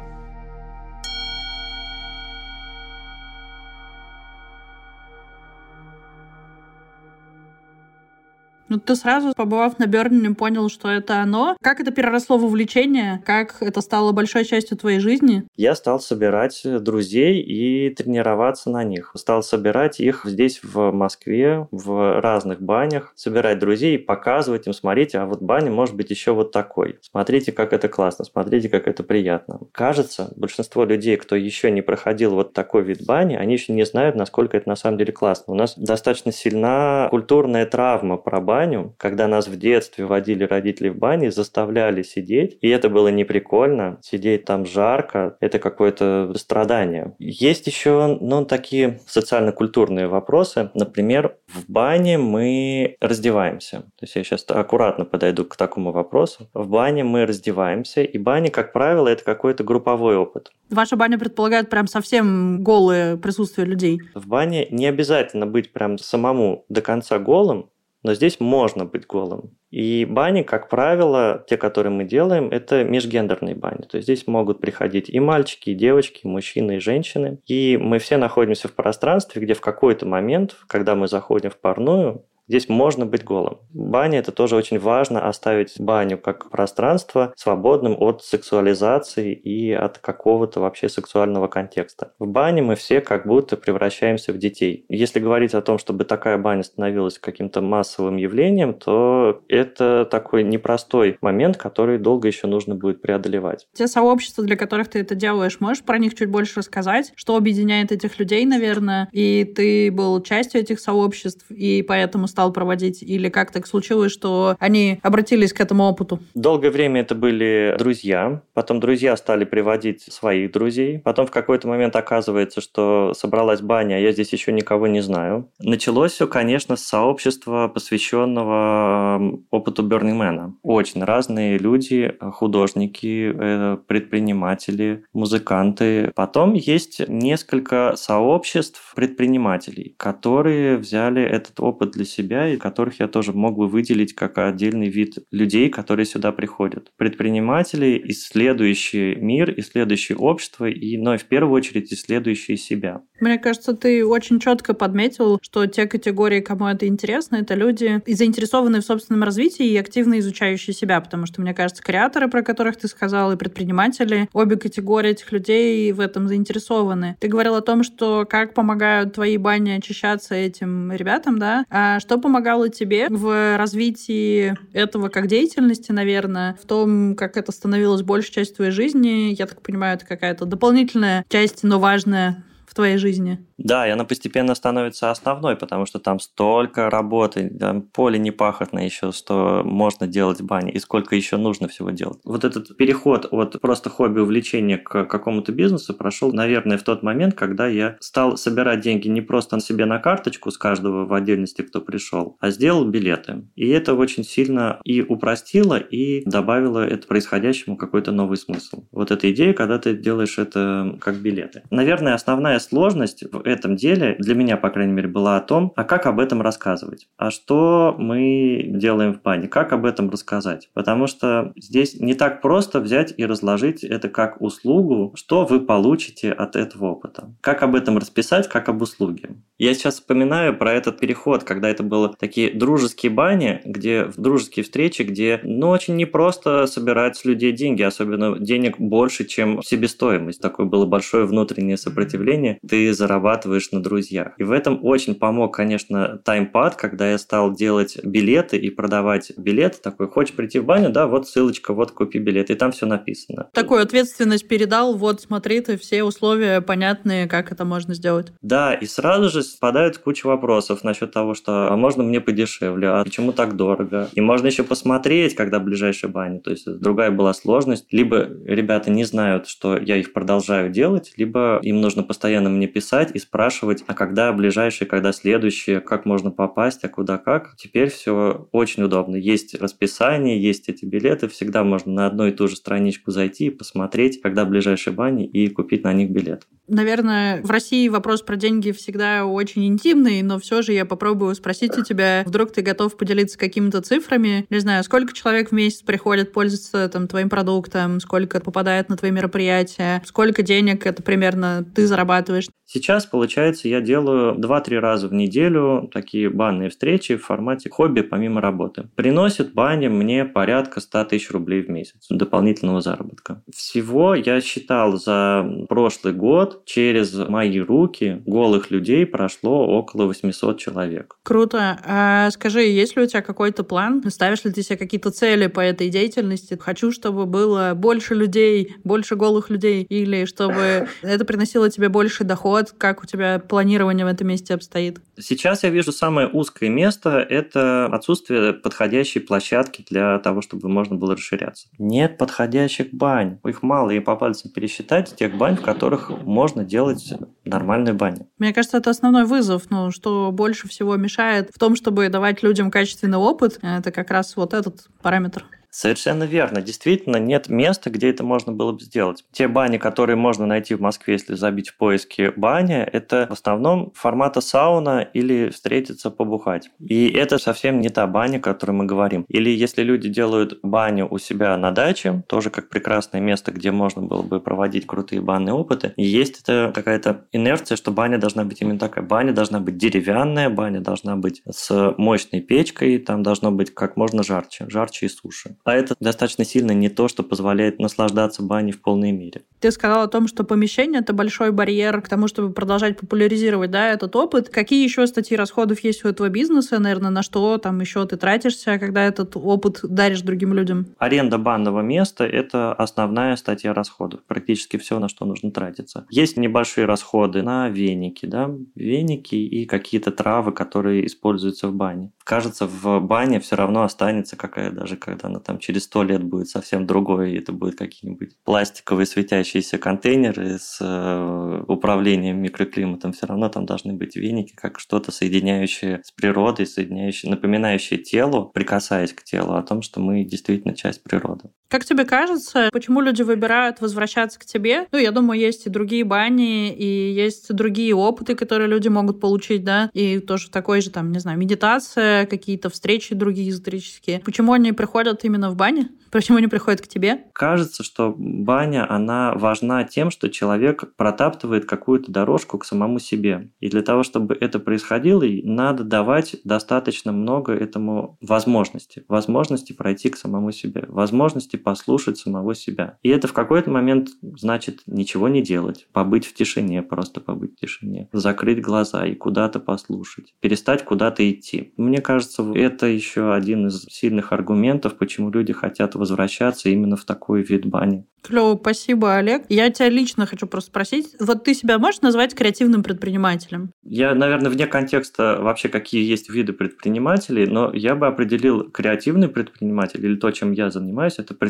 Ну, 8.70 8.80
ты 8.80 8.96
сразу, 8.96 9.34
побывав 9.36 9.80
на 9.80 9.88
Берне, 9.88 10.32
понял, 10.32 10.70
что 10.70 10.90
это 10.90 11.22
оно. 11.22 11.56
Как 11.62 11.80
это 11.80 11.92
переросло 11.92 12.38
в 12.38 12.46
увлечение? 12.46 13.22
Как 13.26 13.58
это 13.62 13.82
стало 13.82 14.12
большой 14.12 14.44
частью 14.44 14.78
твоей 14.78 15.00
жизни? 15.00 15.44
Я 15.56 15.76
стал 15.76 16.00
собирать 16.00 16.62
друзей 16.64 17.42
и 17.42 17.90
тренироваться 17.92 18.70
на 18.70 18.84
них. 18.84 19.12
Стал 19.16 19.42
собирать 19.42 20.00
их 20.00 20.22
здесь, 20.26 20.60
в 20.64 20.92
Москве, 20.92 21.68
в 21.72 22.20
разных 22.22 22.62
банях, 22.62 23.14
собирать 23.16 23.60
друзей 23.60 23.96
и 23.96 23.98
показывать 23.98 24.68
им, 24.68 24.74
смотрите, 24.74 25.20
а 25.20 25.26
вот 25.26 25.42
баня 25.42 25.72
может 25.72 25.96
быть 25.96 26.10
еще 26.10 26.32
вот 26.34 26.52
такой. 26.52 27.00
Смотрите, 27.02 27.52
как 27.52 27.74
это 27.74 27.88
классно, 27.88 28.26
смотрите, 28.26 28.70
как 28.70 28.88
это 28.88 29.04
приятно. 29.04 29.60
Кажется, 29.72 30.34
большинство 30.36 30.84
людей, 30.84 31.16
кто 31.18 31.36
еще 31.36 31.72
не 31.72 31.82
проходил 31.82 32.32
вот 32.32 32.54
такой 32.54 32.84
вид 32.84 33.06
бани, 33.06 33.36
они 33.36 33.54
еще 33.54 33.74
не 33.74 33.86
знают, 33.86 34.16
насколько 34.16 34.58
это 34.58 34.68
на 34.68 34.76
самом 34.76 34.98
деле 34.98 35.14
классно. 35.14 35.54
У 35.54 35.56
нас 35.56 35.78
достаточно 35.78 36.32
сильна 36.32 37.08
культурная 37.10 37.66
травма 37.66 38.18
про 38.18 38.42
баню, 38.42 38.57
баню, 38.58 38.96
когда 38.98 39.28
нас 39.28 39.48
в 39.48 39.56
детстве 39.56 40.06
водили 40.06 40.44
родители 40.44 40.90
в 40.90 40.98
бане, 40.98 41.30
заставляли 41.30 42.02
сидеть, 42.02 42.58
и 42.62 42.70
это 42.70 42.90
было 42.90 43.10
не 43.10 43.24
прикольно, 43.24 44.00
сидеть 44.02 44.46
там 44.46 44.66
жарко, 44.66 45.38
это 45.42 45.60
какое-то 45.60 46.34
страдание. 46.36 47.16
Есть 47.20 47.68
еще, 47.68 48.18
ну, 48.20 48.46
такие 48.46 49.00
социально-культурные 49.06 50.08
вопросы. 50.08 50.72
Например, 50.74 51.36
в 51.48 51.72
бане 51.72 52.18
мы 52.18 52.98
раздеваемся. 53.00 53.82
То 54.00 54.04
есть 54.04 54.16
я 54.16 54.24
сейчас 54.24 54.44
аккуратно 54.50 55.06
подойду 55.06 55.46
к 55.46 55.56
такому 55.56 55.92
вопросу. 55.92 56.50
В 56.56 56.68
бане 56.68 57.04
мы 57.04 57.28
раздеваемся, 57.28 58.02
и 58.02 58.18
баня, 58.18 58.50
как 58.50 58.74
правило, 58.74 59.08
это 59.08 59.24
какой-то 59.24 59.64
групповой 59.64 60.18
опыт. 60.18 60.52
Ваша 60.72 60.96
баня 60.96 61.20
предполагает 61.20 61.70
прям 61.70 61.86
совсем 61.86 62.64
голое 62.64 63.18
присутствие 63.18 63.68
людей? 63.68 64.02
В 64.16 64.28
бане 64.28 64.68
не 64.72 64.88
обязательно 64.88 65.46
быть 65.46 65.72
прям 65.72 66.00
самому 66.00 66.66
до 66.70 66.82
конца 66.82 67.20
голым, 67.20 67.70
но 68.08 68.14
здесь 68.14 68.40
можно 68.40 68.86
быть 68.86 69.06
голым. 69.06 69.58
И 69.70 70.06
бани, 70.06 70.42
как 70.44 70.70
правило, 70.70 71.44
те, 71.46 71.58
которые 71.58 71.92
мы 71.92 72.06
делаем, 72.06 72.48
это 72.50 72.86
межгендерные 72.86 73.54
бани. 73.54 73.82
То 73.82 73.98
есть 73.98 74.06
здесь 74.06 74.28
могут 74.28 74.62
приходить 74.62 75.10
и 75.10 75.20
мальчики, 75.20 75.72
и 75.72 75.76
девочки, 75.76 76.22
и 76.24 76.28
мужчины, 76.30 76.78
и 76.78 76.80
женщины. 76.80 77.40
И 77.48 77.76
мы 77.76 78.00
все 78.00 78.16
находимся 78.16 78.70
в 78.70 78.76
пространстве, 78.76 79.42
где 79.42 79.54
в 79.54 79.60
какой-то 79.60 80.06
момент, 80.06 80.56
когда 80.68 80.96
мы 80.96 81.10
заходим 81.10 81.50
в 81.50 81.58
парную, 81.58 82.24
Здесь 82.48 82.70
можно 82.70 83.06
быть 83.06 83.26
голым. 83.26 83.58
Баня– 83.74 84.20
это 84.20 84.32
тоже 84.32 84.56
очень 84.56 84.80
важно, 84.80 85.28
оставить 85.28 85.80
баню 85.80 86.18
как 86.18 86.50
пространство 86.50 87.34
свободным 87.36 87.96
от 88.00 88.24
сексуализации 88.24 89.34
и 89.34 89.74
от 89.74 89.98
какого-то 89.98 90.62
вообще 90.62 90.88
сексуального 90.88 91.48
контекста. 91.48 92.14
В 92.20 92.28
бане 92.28 92.62
мы 92.62 92.76
все 92.76 93.02
как 93.02 93.28
будто 93.28 93.58
превращаемся 93.58 94.32
в 94.32 94.38
детей. 94.38 94.86
Если 94.88 95.20
говорить 95.20 95.54
о 95.54 95.62
том, 95.62 95.78
чтобы 95.78 96.06
такая 96.06 96.38
баня 96.38 96.64
становилась 96.64 97.20
каким-то 97.20 97.62
массовым 97.62 98.16
явлением, 98.16 98.74
то 98.74 99.42
это 99.50 100.08
такой 100.10 100.44
непростой 100.44 101.18
момент, 101.22 101.58
который 101.58 101.98
долго 101.98 102.30
еще 102.30 102.48
нужно 102.48 102.76
будет 102.76 103.02
преодолевать. 103.02 103.68
Те 103.74 103.88
сообщества, 103.88 104.46
для 104.46 104.56
которых 104.56 104.88
ты 104.88 105.00
это 105.00 105.16
делаешь, 105.16 105.60
можешь 105.60 105.84
про 105.84 105.98
них 105.98 106.16
чуть 106.16 106.30
больше 106.30 106.60
рассказать? 106.60 107.12
Что 107.16 107.36
объединяет 107.36 107.92
этих 107.92 108.20
людей, 108.20 108.46
наверное? 108.46 109.10
И 109.12 109.44
ты 109.44 109.92
был 109.92 110.22
частью 110.22 110.62
этих 110.62 110.80
сообществ, 110.80 111.46
и 111.52 111.82
поэтому 111.82 112.28
стал 112.38 112.54
проводить? 112.54 113.02
Или 113.02 113.30
как 113.30 113.52
так 113.52 113.66
случилось, 113.66 114.12
что 114.12 114.56
они 114.60 115.00
обратились 115.02 115.54
к 115.54 115.60
этому 115.60 115.86
опыту? 115.86 116.20
Долгое 116.36 116.70
время 116.70 117.02
это 117.02 117.16
были 117.16 117.76
друзья. 117.80 118.44
Потом 118.54 118.80
друзья 118.80 119.18
стали 119.18 119.44
приводить 119.44 120.04
своих 120.04 120.52
друзей. 120.52 121.00
Потом 121.00 121.26
в 121.26 121.32
какой-то 121.32 121.68
момент 121.68 121.96
оказывается, 121.96 122.62
что 122.62 123.14
собралась 123.16 123.62
баня, 123.62 123.96
а 123.96 123.98
я 123.98 124.12
здесь 124.12 124.32
еще 124.34 124.52
никого 124.52 124.86
не 124.86 125.02
знаю. 125.02 125.50
Началось 125.58 126.12
все, 126.12 126.28
конечно, 126.28 126.76
с 126.76 126.84
сообщества, 126.84 127.72
посвященного 127.74 129.40
опыту 129.50 129.82
Бернимена. 129.82 130.54
Очень 130.62 131.04
разные 131.04 131.58
люди, 131.58 132.14
художники, 132.20 133.34
э, 133.34 133.78
предприниматели, 133.88 135.06
музыканты. 135.12 136.12
Потом 136.14 136.54
есть 136.54 137.02
несколько 137.08 137.96
сообществ 137.96 138.94
предпринимателей, 138.96 139.96
которые 139.98 140.78
взяли 140.78 141.24
этот 141.24 141.60
опыт 141.60 141.94
для 141.94 142.06
себя 142.06 142.27
себя, 142.28 142.54
и 142.54 142.58
которых 142.58 143.00
я 143.00 143.08
тоже 143.08 143.32
мог 143.32 143.56
бы 143.56 143.68
выделить 143.68 144.14
как 144.14 144.38
отдельный 144.38 144.90
вид 144.90 145.18
людей, 145.32 145.70
которые 145.70 146.06
сюда 146.06 146.32
приходят. 146.32 146.92
Предприниматели, 146.98 148.02
исследующие 148.06 149.16
мир, 149.16 149.54
исследующие 149.58 150.18
общество, 150.18 150.66
и, 150.66 150.98
но 150.98 151.16
и 151.16 151.18
в 151.18 151.24
первую 151.26 151.54
очередь 151.54 151.92
исследующие 151.94 152.58
себя. 152.58 153.02
Мне 153.20 153.38
кажется, 153.38 153.74
ты 153.74 154.06
очень 154.06 154.40
четко 154.40 154.74
подметил, 154.74 155.40
что 155.42 155.66
те 155.66 155.86
категории, 155.86 156.42
кому 156.42 156.68
это 156.68 156.86
интересно, 156.88 157.38
это 157.38 157.56
люди 157.56 158.02
заинтересованные 158.06 158.82
в 158.82 158.86
собственном 158.86 159.24
развитии 159.24 159.66
и 159.66 159.78
активно 159.78 160.20
изучающие 160.20 160.74
себя, 160.74 161.00
потому 161.02 161.26
что, 161.26 161.42
мне 161.42 161.54
кажется, 161.54 161.82
креаторы, 161.82 162.28
про 162.28 162.44
которых 162.44 162.78
ты 162.78 162.88
сказал, 162.88 163.32
и 163.32 163.38
предприниматели, 163.38 164.30
обе 164.34 164.58
категории 164.58 165.12
этих 165.12 165.32
людей 165.32 165.92
в 165.94 166.00
этом 166.00 166.28
заинтересованы. 166.28 167.16
Ты 167.20 167.28
говорил 167.28 167.56
о 167.56 167.62
том, 167.62 167.84
что 167.84 168.26
как 168.30 168.54
помогают 168.54 169.14
твои 169.14 169.38
бани 169.38 169.72
очищаться 169.72 170.36
этим 170.36 170.92
ребятам, 170.92 171.40
да? 171.40 171.66
А 171.70 172.00
что 172.00 172.17
Что 172.18 172.24
помогало 172.24 172.68
тебе 172.70 173.10
в 173.12 173.58
развитии 173.58 174.58
этого 174.74 175.10
как 175.10 175.28
деятельности, 175.28 175.92
наверное, 175.92 176.58
в 176.60 176.66
том, 176.66 177.16
как 177.16 177.38
это 177.38 177.52
становилось 177.52 178.02
большей 178.02 178.34
частью 178.34 178.56
твоей 178.56 178.72
жизни? 178.72 179.36
Я 179.38 179.46
так 179.46 179.62
понимаю, 179.62 179.98
это 179.98 180.06
какая-то 180.08 180.46
дополнительная 180.46 181.24
часть, 181.30 181.62
но 181.62 181.80
важная 181.80 182.44
в 182.66 182.74
твоей 182.74 182.98
жизни? 182.98 183.46
Да, 183.58 183.88
и 183.88 183.92
она 183.92 184.06
постепенно 184.06 184.56
становится 184.56 185.12
основной, 185.12 185.56
потому 185.56 185.86
что 185.86 186.00
там 186.00 186.20
столько 186.20 186.90
работы, 186.90 187.50
там 187.50 187.82
поле 187.82 188.20
не 188.20 188.32
пахотно 188.32 188.86
еще, 188.86 189.12
что 189.12 189.64
можно 189.64 190.08
делать 190.08 190.42
в 190.42 190.46
бане, 190.46 190.72
и 190.72 190.80
сколько 190.80 191.16
еще 191.16 191.38
нужно 191.38 191.68
всего 191.68 191.90
делать. 191.90 192.20
Вот 192.24 192.44
этот 192.44 192.78
переход 192.78 193.28
от 193.32 193.60
просто 193.62 193.90
хобби 193.90 194.20
увлечения 194.20 194.78
к 194.78 195.06
какому-то 195.06 195.52
бизнесу 195.52 195.94
прошел, 195.94 196.32
наверное, 196.34 196.78
в 196.78 196.84
тот 196.84 197.04
момент, 197.04 197.34
когда 197.34 197.68
я 197.68 197.98
стал 198.00 198.38
собирать 198.38 198.82
деньги 198.82 199.08
не 199.08 199.22
просто 199.22 199.58
себе 199.60 199.86
на 199.86 200.00
карточку 200.00 200.52
с 200.52 200.58
каждого 200.58 201.06
в 201.06 201.14
отдельности, 201.14 201.62
кто 201.62 201.82
пришел, 201.82 202.38
а 202.40 202.52
сделал 202.52 202.86
билеты. 202.86 203.48
И 203.56 203.68
это 203.70 203.94
очень 203.94 204.24
сильно 204.24 204.80
и 204.84 205.02
упростило, 205.02 205.78
и 205.78 206.24
добавило 206.26 206.86
это 206.86 207.08
происходящему 207.08 207.78
какой-то 207.78 208.12
новый 208.12 208.38
смысл. 208.38 208.84
Вот 208.92 209.12
эта 209.12 209.32
идея, 209.32 209.54
когда 209.54 209.80
ты 209.80 209.96
делаешь 209.96 210.38
это 210.38 210.98
как 211.00 211.16
билеты. 211.16 211.64
Наверное, 211.72 212.14
основная 212.14 212.60
сложность 212.60 213.24
этом 213.52 213.76
деле 213.76 214.16
для 214.20 214.36
меня, 214.36 214.58
по 214.58 214.70
крайней 214.70 214.94
мере, 214.94 215.08
была 215.08 215.38
о 215.38 215.42
том, 215.42 215.74
а 215.76 215.84
как 215.84 216.06
об 216.06 216.20
этом 216.20 216.42
рассказывать, 216.42 217.08
а 217.18 217.32
что 217.32 217.96
мы 217.98 218.64
делаем 218.68 219.14
в 219.14 219.22
бане, 219.22 219.48
как 219.48 219.74
об 219.74 219.86
этом 219.86 220.10
рассказать. 220.10 220.70
Потому 220.74 221.08
что 221.08 221.54
здесь 221.56 222.00
не 222.00 222.14
так 222.14 222.42
просто 222.42 222.80
взять 222.80 223.14
и 223.18 223.26
разложить 223.26 223.84
это 223.84 224.10
как 224.10 224.42
услугу, 224.42 225.14
что 225.16 225.46
вы 225.46 225.60
получите 225.60 226.32
от 226.32 226.56
этого 226.56 226.92
опыта. 226.92 227.34
Как 227.42 227.64
об 227.64 227.76
этом 227.76 227.98
расписать, 227.98 228.48
как 228.48 228.70
об 228.70 228.82
услуге. 228.82 229.30
Я 229.58 229.74
сейчас 229.74 229.96
вспоминаю 229.96 230.56
про 230.56 230.74
этот 230.74 231.00
переход, 231.00 231.44
когда 231.44 231.70
это 231.70 231.84
было 231.84 232.14
такие 232.14 232.52
дружеские 232.52 233.12
бани, 233.12 233.62
где 233.66 234.10
дружеские 234.16 234.64
встречи, 234.64 235.02
где 235.02 235.40
ну, 235.44 235.70
очень 235.70 235.96
непросто 235.96 236.68
собирать 236.68 237.18
с 237.18 237.26
людей 237.26 237.52
деньги, 237.52 237.82
особенно 237.82 238.38
денег 238.38 238.80
больше, 238.80 239.26
чем 239.26 239.62
себестоимость. 239.64 240.42
Такое 240.42 240.66
было 240.66 240.86
большое 240.86 241.26
внутреннее 241.26 241.78
сопротивление. 241.78 242.60
Ты 242.68 242.94
зарабатываешь 242.94 243.37
зарабатываешь 243.38 243.72
на 243.72 243.82
друзьях. 243.82 244.34
И 244.38 244.44
в 244.44 244.52
этом 244.52 244.80
очень 244.84 245.16
помог, 245.16 245.56
конечно, 245.56 246.18
таймпад, 246.24 246.76
когда 246.76 247.12
я 247.12 247.18
стал 247.18 247.54
делать 247.54 247.98
билеты 248.04 248.58
и 248.58 248.70
продавать 248.70 249.32
билеты. 249.38 249.78
Такой, 249.82 250.08
хочешь 250.08 250.36
прийти 250.36 250.60
в 250.60 250.66
баню? 250.66 250.90
Да, 250.90 251.08
вот 251.08 251.28
ссылочка, 251.28 251.74
вот 251.74 251.92
купи 251.92 252.20
билет. 252.20 252.50
И 252.50 252.56
там 252.56 252.72
все 252.72 252.86
написано. 252.86 253.50
Такую 253.54 253.82
ответственность 253.82 254.48
передал, 254.48 254.96
вот 254.96 255.22
смотри, 255.22 255.62
ты 255.62 255.78
все 255.78 256.04
условия 256.04 256.62
понятные, 256.62 257.28
как 257.28 257.52
это 257.52 257.66
можно 257.66 257.94
сделать. 257.94 258.28
Да, 258.42 258.74
и 258.74 258.86
сразу 258.86 259.30
же 259.30 259.44
спадают 259.44 259.98
куча 259.98 260.28
вопросов 260.28 260.84
насчет 260.84 261.12
того, 261.12 261.34
что 261.34 261.72
а 261.72 261.76
можно 261.76 262.04
мне 262.04 262.22
подешевле, 262.22 262.88
а 262.90 263.04
почему 263.04 263.32
так 263.32 263.56
дорого? 263.56 264.10
И 264.14 264.22
можно 264.22 264.48
еще 264.48 264.64
посмотреть, 264.64 265.36
когда 265.36 265.60
ближайшая 265.60 266.12
баня. 266.12 266.40
То 266.40 266.52
есть 266.52 266.66
другая 266.80 267.12
была 267.12 267.34
сложность. 267.34 267.88
Либо 267.92 268.28
ребята 268.46 268.92
не 268.92 269.04
знают, 269.04 269.48
что 269.48 269.78
я 269.78 269.98
их 269.98 270.14
продолжаю 270.14 270.70
делать, 270.70 271.14
либо 271.18 271.60
им 271.62 271.82
нужно 271.82 272.04
постоянно 272.04 272.50
мне 272.50 272.68
писать 272.68 273.12
и 273.14 273.20
спрашивать, 273.28 273.84
а 273.88 273.94
когда 273.94 274.32
ближайшие, 274.32 274.88
когда 274.88 275.12
следующие, 275.12 275.82
как 275.82 276.06
можно 276.06 276.32
попасть, 276.32 276.84
а 276.84 276.90
куда 276.90 277.18
как. 277.18 277.56
Теперь 277.58 277.90
все 277.90 278.48
очень 278.52 278.84
удобно. 278.84 279.16
Есть 279.18 279.54
расписание, 279.56 280.42
есть 280.42 280.70
эти 280.70 280.86
билеты, 280.86 281.28
всегда 281.28 281.64
можно 281.64 281.92
на 281.92 282.08
одну 282.08 282.28
и 282.28 282.32
ту 282.32 282.48
же 282.48 282.56
страничку 282.56 283.12
зайти 283.12 283.48
и 283.48 283.50
посмотреть, 283.50 284.22
когда 284.22 284.46
ближайшие 284.46 284.94
бани 284.94 285.28
и 285.28 285.50
купить 285.50 285.84
на 285.84 285.94
них 285.94 286.10
билет. 286.10 286.48
Наверное, 286.68 287.42
в 287.44 287.50
России 287.50 287.88
вопрос 287.88 288.22
про 288.22 288.36
деньги 288.36 288.72
всегда 288.72 289.26
очень 289.26 289.66
интимный, 289.68 290.22
но 290.22 290.38
все 290.38 290.62
же 290.62 290.74
я 290.74 290.86
попробую 290.86 291.34
спросить 291.36 291.78
у 291.78 291.84
тебя, 291.84 292.24
вдруг 292.26 292.52
ты 292.52 292.62
готов 292.62 292.98
поделиться 292.98 293.38
какими-то 293.38 293.82
цифрами? 293.82 294.46
Не 294.50 294.60
знаю, 294.60 294.84
сколько 294.84 295.14
человек 295.14 295.50
в 295.50 295.54
месяц 295.54 295.82
приходит 295.82 296.34
пользоваться 296.34 296.90
там, 296.90 297.08
твоим 297.08 297.30
продуктом, 297.30 298.02
сколько 298.02 298.42
попадает 298.42 298.90
на 298.90 298.98
твои 298.98 299.12
мероприятия, 299.12 300.02
сколько 300.06 300.44
денег 300.44 300.86
это 300.86 301.02
примерно 301.02 301.66
ты 301.74 301.88
зарабатываешь? 301.88 302.48
Сейчас, 302.66 303.06
получается, 303.18 303.68
я 303.68 303.82
делаю 303.82 304.36
2-3 304.36 304.78
раза 304.78 305.08
в 305.08 305.14
неделю 305.14 305.90
такие 305.92 306.30
банные 306.30 306.70
встречи 306.70 307.16
в 307.16 307.26
формате 307.26 307.68
хобби 307.68 308.02
помимо 308.02 308.42
работы. 308.42 308.90
Приносит 308.94 309.56
баня 309.56 309.90
мне 309.90 310.24
порядка 310.24 310.82
100 310.82 311.06
тысяч 311.06 311.32
рублей 311.32 311.64
в 311.64 311.70
месяц 311.70 312.06
дополнительного 312.12 312.82
заработка. 312.82 313.42
Всего 313.52 314.14
я 314.14 314.40
считал 314.40 314.98
за 314.98 315.66
прошлый 315.68 316.14
год 316.14 316.62
через 316.66 317.12
мои 317.16 317.60
руки 317.60 318.22
голых 318.28 318.70
людей 318.70 319.08
прошло 319.08 319.66
около 319.66 320.06
800 320.06 320.60
человек. 320.60 321.16
Круто. 321.24 321.80
А 321.84 322.30
скажи, 322.30 322.62
есть 322.62 322.96
ли 322.96 323.02
у 323.02 323.08
тебя 323.08 323.24
какой-то 323.24 323.64
план? 323.64 324.04
Ставишь 324.10 324.44
ли 324.44 324.52
ты 324.52 324.62
себе 324.62 324.78
какие-то 324.78 325.10
цели 325.10 325.48
по 325.48 325.60
этой 325.60 325.90
деятельности? 325.90 326.56
Хочу, 326.60 326.92
чтобы 326.92 327.26
было 327.26 327.74
больше 327.74 328.14
людей, 328.14 328.76
больше 328.84 329.16
голых 329.16 329.50
людей, 329.50 329.82
или 329.90 330.26
чтобы 330.26 330.88
это 331.02 331.26
приносило 331.26 331.68
тебе 331.72 331.90
больше 331.90 332.24
доход 332.24 332.76
как 332.78 333.02
у 333.08 333.10
тебя 333.10 333.40
планирование 333.40 334.06
в 334.06 334.10
этом 334.10 334.28
месте 334.28 334.54
обстоит? 334.54 335.00
Сейчас 335.18 335.64
я 335.64 335.70
вижу 335.70 335.92
самое 335.92 336.28
узкое 336.28 336.70
место– 336.70 337.10
это 337.30 337.86
отсутствие 337.88 338.54
подходящей 338.54 339.22
площадки 339.22 339.86
для 339.90 340.20
того, 340.20 340.42
чтобы 340.42 340.68
можно 340.68 340.96
было 340.96 341.16
расширяться. 341.16 341.68
Нет 341.78 342.18
подходящих 342.18 342.94
бань. 342.94 343.40
Их 343.46 343.64
мало, 343.64 343.92
и 343.92 344.00
по 344.00 344.16
пальцам 344.16 344.52
пересчитать 344.52 345.16
тех 345.16 345.38
бань, 345.38 345.56
в 345.56 345.62
которых 345.62 346.10
можно 346.10 346.64
делать 346.64 347.14
нормальные 347.46 347.94
бани. 347.94 348.28
Мне 348.38 348.54
кажется, 348.54 348.78
это 348.78 348.90
основной 348.90 349.26
вызов, 349.26 349.64
ну, 349.70 349.92
что 349.92 350.32
больше 350.32 350.68
всего 350.68 350.96
мешает 350.98 351.50
в 351.54 351.58
том, 351.58 351.76
чтобы 351.76 352.10
давать 352.10 352.44
людям 352.44 352.70
качественный 352.70 353.18
опыт, 353.18 353.60
это 353.62 353.92
как 353.92 354.12
раз 354.12 354.36
вот 354.36 354.54
этот 354.54 354.88
параметр. 355.02 355.46
Совершенно 355.70 356.24
верно. 356.24 356.62
Действительно, 356.62 357.18
нет 357.18 357.50
места, 357.50 357.90
где 357.90 358.10
это 358.10 358.24
можно 358.24 358.52
было 358.52 358.72
бы 358.72 358.82
сделать. 358.82 359.26
Те 359.32 359.48
бани, 359.48 359.78
которые 359.78 360.16
можно 360.16 360.46
найти 360.46 360.76
в 360.76 360.82
Москве, 360.82 361.16
если 361.16 361.36
забить 361.36 361.70
в 361.70 361.78
поиске 361.78 362.32
баня, 362.32 362.84
это 362.92 363.28
в 363.30 363.34
основном 363.34 363.92
формата 363.94 364.42
сауна 364.42 365.02
или 365.02 365.50
встретиться 365.50 366.10
побухать. 366.10 366.70
И 366.80 367.10
это 367.10 367.38
совсем 367.38 367.80
не 367.80 367.90
та 367.90 368.08
баня, 368.08 368.38
о 368.38 368.42
которой 368.42 368.72
мы 368.72 368.86
говорим. 368.86 369.26
Или 369.28 369.50
если 369.50 369.84
люди 369.84 370.10
делают 370.10 370.60
баню 370.64 371.08
у 371.10 371.18
себя 371.18 371.56
на 371.58 371.72
даче, 371.72 372.24
тоже 372.28 372.50
как 372.50 372.70
прекрасное 372.70 373.22
место, 373.22 373.52
где 373.52 373.72
можно 373.72 374.02
было 374.02 374.22
бы 374.22 374.40
проводить 374.40 374.88
крутые 374.88 375.22
банные 375.22 375.54
опыты, 375.54 375.94
есть 375.98 376.42
это 376.42 376.72
какая-то 376.74 377.26
инерция, 377.32 377.76
что 377.76 377.92
баня 377.92 378.18
должна 378.18 378.46
быть 378.46 378.62
именно 378.62 378.80
такая. 378.80 379.04
Баня 379.04 379.34
должна 379.34 379.60
быть 379.60 379.78
деревянная, 379.78 380.50
баня 380.50 380.80
должна 380.80 381.18
быть 381.18 381.42
с 381.50 381.94
мощной 381.98 382.42
печкой, 382.42 382.98
там 383.00 383.22
должно 383.22 383.52
быть 383.52 383.74
как 383.74 383.98
можно 383.98 384.24
жарче, 384.24 384.66
жарче 384.70 385.08
и 385.08 385.10
суше 385.10 385.57
а 385.64 385.74
это 385.74 385.96
достаточно 386.00 386.46
сильно 386.46 386.72
не 386.72 386.90
то, 386.90 387.08
что 387.08 387.24
позволяет 387.24 387.80
наслаждаться 387.80 388.44
баней 388.44 388.72
в 388.72 388.82
полной 388.82 389.12
мере. 389.12 389.44
Ты 389.60 389.72
сказал 389.72 390.04
о 390.04 390.08
том, 390.08 390.28
что 390.28 390.44
помещение— 390.44 391.00
это 391.02 391.14
большой 391.14 391.52
барьер 391.52 392.02
к 392.02 392.10
тому, 392.10 392.28
чтобы 392.28 392.54
продолжать 392.54 392.98
популяризировать 392.98 393.72
да, 393.72 393.90
этот 393.90 394.16
опыт. 394.16 394.50
Какие 394.50 394.84
еще 394.84 395.06
статьи 395.08 395.36
расходов 395.36 395.80
есть 395.82 396.06
у 396.06 396.08
этого 396.08 396.30
бизнеса? 396.30 396.80
Наверное, 396.80 397.10
на 397.10 397.24
что 397.24 397.58
там 397.58 397.80
еще 397.82 398.06
ты 398.06 398.18
тратишься, 398.18 398.78
когда 398.80 399.04
этот 399.04 399.36
опыт 399.36 399.80
даришь 399.84 400.22
другим 400.22 400.54
людям? 400.54 400.88
Аренда 400.98 401.38
банного 401.38 401.82
места— 401.82 402.24
это 402.26 402.74
основная 402.74 403.36
статья 403.36 403.74
расходов. 403.74 404.22
Практически 404.28 404.78
все, 404.78 405.00
на 405.00 405.10
что 405.10 405.26
нужно 405.26 405.52
тратиться. 405.52 406.06
Есть 406.10 406.38
небольшие 406.38 406.86
расходы 406.86 407.42
на 407.42 407.70
веники, 407.70 408.26
да, 408.26 408.52
веники 408.76 409.36
и 409.36 409.66
какие-то 409.66 410.12
травы, 410.12 410.52
которые 410.52 411.06
используются 411.06 411.68
в 411.68 411.74
бане. 411.74 412.12
Кажется, 412.24 412.68
в 412.68 413.00
бане 413.00 413.40
все 413.40 413.56
равно 413.56 413.84
останется 413.84 414.36
какая 414.36 414.72
даже, 414.72 414.98
когда 414.98 415.28
она 415.28 415.40
там 415.48 415.60
через 415.60 415.86
сто 415.86 416.04
лет 416.04 416.24
будет 416.24 416.50
совсем 416.50 416.86
другой, 416.86 417.32
и 417.32 417.38
это 417.38 417.54
будут 417.54 417.78
какие-нибудь 417.78 418.36
пластиковые 418.44 419.06
светящиеся 419.06 419.78
контейнеры 419.78 420.60
с 420.60 420.78
э, 420.82 421.64
управлением 421.68 422.42
микроклиматом, 422.42 423.14
все 423.14 423.28
равно 423.28 423.48
там 423.48 423.66
должны 423.66 423.94
быть 423.94 424.18
веники, 424.18 424.54
как 424.54 424.78
что-то 424.78 425.14
соединяющее 425.14 426.02
с 426.04 426.12
природой, 426.12 426.66
соединяющее, 426.66 427.32
напоминающее 427.32 427.98
телу, 427.98 428.52
прикасаясь 428.54 429.14
к 429.14 429.24
телу, 429.24 429.54
о 429.54 429.64
том, 429.64 429.82
что 429.82 430.02
мы 430.02 430.26
действительно 430.26 430.76
часть 430.76 431.02
природы. 431.02 431.50
Как 431.70 431.84
тебе 431.84 432.06
кажется, 432.06 432.70
почему 432.72 433.02
люди 433.02 433.24
выбирают 433.24 433.82
возвращаться 433.82 434.40
к 434.40 434.46
тебе? 434.46 434.88
Ну, 434.92 434.98
я 434.98 435.12
думаю, 435.12 435.40
есть 435.40 435.66
и 435.66 435.70
другие 435.70 436.06
бани, 436.06 436.74
и 436.74 437.12
есть 437.12 437.54
другие 437.54 437.94
опыты, 437.94 438.36
которые 438.36 438.70
люди 438.70 438.88
могут 438.88 439.20
получить, 439.20 439.66
да, 439.66 439.90
и 439.94 440.20
тоже 440.20 440.50
такой 440.50 440.82
же, 440.82 440.92
там, 440.92 441.12
не 441.12 441.20
знаю, 441.20 441.38
медитация, 441.38 442.26
какие-то 442.26 442.70
встречи 442.70 443.14
другие 443.14 443.50
эзотерические. 443.50 444.22
Почему 444.24 444.54
они 444.54 444.72
приходят 444.72 445.26
именно 445.26 445.50
в 445.50 445.56
бане? 445.56 445.90
Почему 446.12 446.38
они 446.38 446.48
приходят 446.48 446.82
к 446.82 446.88
тебе? 446.88 447.26
Кажется, 447.34 447.84
что 447.84 448.16
баня, 448.18 448.90
она 448.90 449.34
важна 449.36 449.84
тем, 449.84 450.10
что 450.10 450.30
человек 450.30 450.96
протаптывает 450.96 451.66
какую-то 451.66 452.12
дорожку 452.12 452.58
к 452.58 452.66
самому 452.66 453.00
себе. 453.00 453.52
И 453.60 453.70
для 453.70 453.82
того, 453.82 454.04
чтобы 454.04 454.38
это 454.40 454.60
происходило, 454.60 455.24
надо 455.44 455.84
давать 455.84 456.38
достаточно 456.44 457.12
много 457.12 457.54
этому 457.54 458.18
возможности. 458.22 459.04
Возможности 459.08 459.74
пройти 459.74 460.10
к 460.10 460.18
самому 460.18 460.52
себе. 460.52 460.86
Возможности 460.88 461.57
все-таки 461.58 461.64
послушать 461.64 462.18
самого 462.18 462.56
себя. 462.56 462.98
И 463.04 463.10
это 463.10 463.28
в 463.28 463.34
какой-то 463.34 463.70
момент 463.70 464.10
значит 464.22 464.82
ничего 464.88 465.28
не 465.28 465.42
делать, 465.42 465.88
побыть 465.94 466.26
в 466.26 466.34
тишине, 466.34 466.82
просто 466.82 467.22
побыть 467.22 467.54
в 467.58 467.60
тишине, 467.60 468.08
закрыть 468.14 468.62
глаза 468.62 469.06
и 469.06 469.16
куда-то 469.16 469.60
послушать, 469.60 470.34
перестать 470.40 470.86
куда-то 470.86 471.24
идти. 471.24 471.74
Мне 471.78 472.02
кажется, 472.02 472.44
это 472.56 472.86
еще 472.86 473.34
один 473.34 473.68
из 473.68 473.84
сильных 473.90 474.32
аргументов, 474.32 474.98
почему 474.98 475.32
люди 475.32 475.54
хотят 475.54 475.96
возвращаться 475.96 476.70
именно 476.70 476.96
в 476.96 477.06
такой 477.06 477.44
вид 477.44 477.66
бани. 477.66 478.06
Клево, 478.28 478.58
спасибо, 478.60 479.16
Олег. 479.16 479.44
Я 479.48 479.70
тебя 479.70 479.90
лично 479.90 480.26
хочу 480.26 480.48
просто 480.48 480.70
спросить, 480.70 481.16
вот 481.20 481.46
ты 481.46 481.54
себя 481.54 481.78
можешь 481.78 482.02
назвать 482.02 482.36
креативным 482.36 482.84
предпринимателем? 482.84 483.72
Я, 483.84 484.14
наверное, 484.16 484.52
вне 484.52 484.68
контекста 484.68 485.38
вообще, 485.40 485.70
какие 485.70 486.04
есть 486.04 486.30
виды 486.30 486.52
предпринимателей, 486.52 487.48
но 487.48 487.72
я 487.74 487.96
бы 487.96 488.08
определил 488.08 488.70
креативный 488.70 489.30
предприниматель 489.30 490.04
или 490.06 490.16
то, 490.16 490.32
чем 490.32 490.52
я 490.52 490.70
занимаюсь, 490.70 491.20
это 491.20 491.34
предприниматель, 491.34 491.47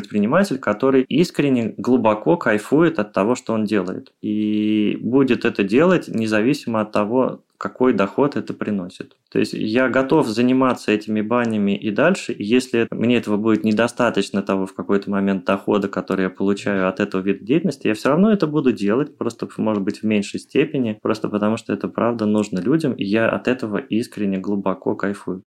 который 0.58 1.02
искренне, 1.02 1.74
глубоко 1.76 2.36
кайфует 2.36 2.98
от 2.98 3.12
того, 3.12 3.34
что 3.34 3.52
он 3.52 3.64
делает. 3.64 4.12
И 4.22 4.96
будет 5.00 5.44
это 5.44 5.64
делать 5.64 6.08
независимо 6.08 6.80
от 6.80 6.92
того, 6.92 7.42
какой 7.58 7.92
доход 7.92 8.36
это 8.36 8.54
приносит. 8.54 9.16
То 9.30 9.40
есть 9.40 9.52
я 9.52 9.88
готов 9.88 10.28
заниматься 10.28 10.92
этими 10.92 11.20
банями 11.20 11.76
и 11.76 11.90
дальше, 11.90 12.32
и 12.32 12.44
если 12.44 12.86
мне 12.90 13.16
этого 13.16 13.36
будет 13.36 13.64
недостаточно 13.64 14.42
того 14.42 14.66
в 14.66 14.74
какой-то 14.74 15.10
момент 15.10 15.44
дохода, 15.44 15.88
который 15.88 16.22
я 16.22 16.30
получаю 16.30 16.88
от 16.88 17.00
этого 17.00 17.20
вида 17.20 17.44
деятельности, 17.44 17.88
я 17.88 17.94
все 17.94 18.10
равно 18.10 18.32
это 18.32 18.46
буду 18.46 18.72
делать, 18.72 19.18
просто, 19.18 19.48
может 19.58 19.82
быть, 19.82 20.00
в 20.00 20.04
меньшей 20.04 20.38
степени, 20.38 20.98
просто 21.02 21.28
потому 21.28 21.56
что 21.56 21.72
это 21.72 21.88
правда 21.88 22.26
нужно 22.26 22.60
людям, 22.60 22.92
и 22.92 23.04
я 23.04 23.28
от 23.28 23.48
этого 23.48 23.78
искренне 23.78 24.38
глубоко 24.38 24.94
кайфую. 24.94 25.42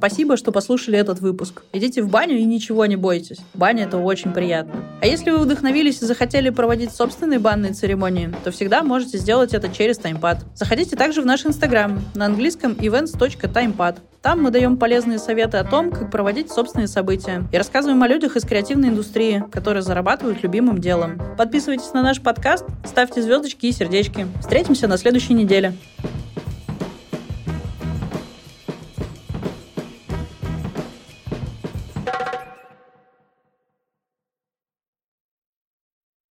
Спасибо, 0.00 0.38
что 0.38 0.50
послушали 0.50 0.96
этот 0.96 1.20
выпуск. 1.20 1.60
Идите 1.74 2.02
в 2.02 2.08
баню 2.08 2.38
и 2.38 2.44
ничего 2.46 2.86
не 2.86 2.96
бойтесь. 2.96 3.36
Баня– 3.52 3.84
это 3.84 3.98
очень 3.98 4.32
приятно. 4.32 4.82
А 5.02 5.06
если 5.06 5.30
вы 5.30 5.36
вдохновились 5.36 6.00
и 6.00 6.06
захотели 6.06 6.48
проводить 6.48 6.90
собственные 6.90 7.38
банные 7.38 7.74
церемонии, 7.74 8.34
то 8.42 8.50
всегда 8.50 8.82
можете 8.82 9.18
сделать 9.18 9.52
это 9.52 9.68
через 9.68 9.98
таймпад. 9.98 10.38
Заходите 10.54 10.96
также 10.96 11.20
в 11.20 11.26
наш 11.26 11.44
инстаграм 11.44 12.02
на 12.14 12.24
английском 12.24 12.72
events.timepad. 12.72 13.98
Там 14.22 14.40
мы 14.42 14.50
даем 14.50 14.78
полезные 14.78 15.18
советы 15.18 15.58
о 15.58 15.64
том, 15.64 15.90
как 15.90 16.10
проводить 16.10 16.50
собственные 16.50 16.88
события. 16.88 17.46
И 17.52 17.58
рассказываем 17.58 18.02
о 18.02 18.08
людях 18.08 18.36
из 18.36 18.44
креативной 18.44 18.88
индустрии, 18.88 19.44
которые 19.52 19.82
зарабатывают 19.82 20.42
любимым 20.42 20.78
делом. 20.78 21.20
Подписывайтесь 21.36 21.92
на 21.92 22.02
наш 22.02 22.22
подкаст, 22.22 22.64
ставьте 22.86 23.20
звездочки 23.20 23.66
и 23.66 23.72
сердечки. 23.72 24.26
Встретимся 24.40 24.88
на 24.88 24.96
следующей 24.96 25.34
неделе. 25.34 25.74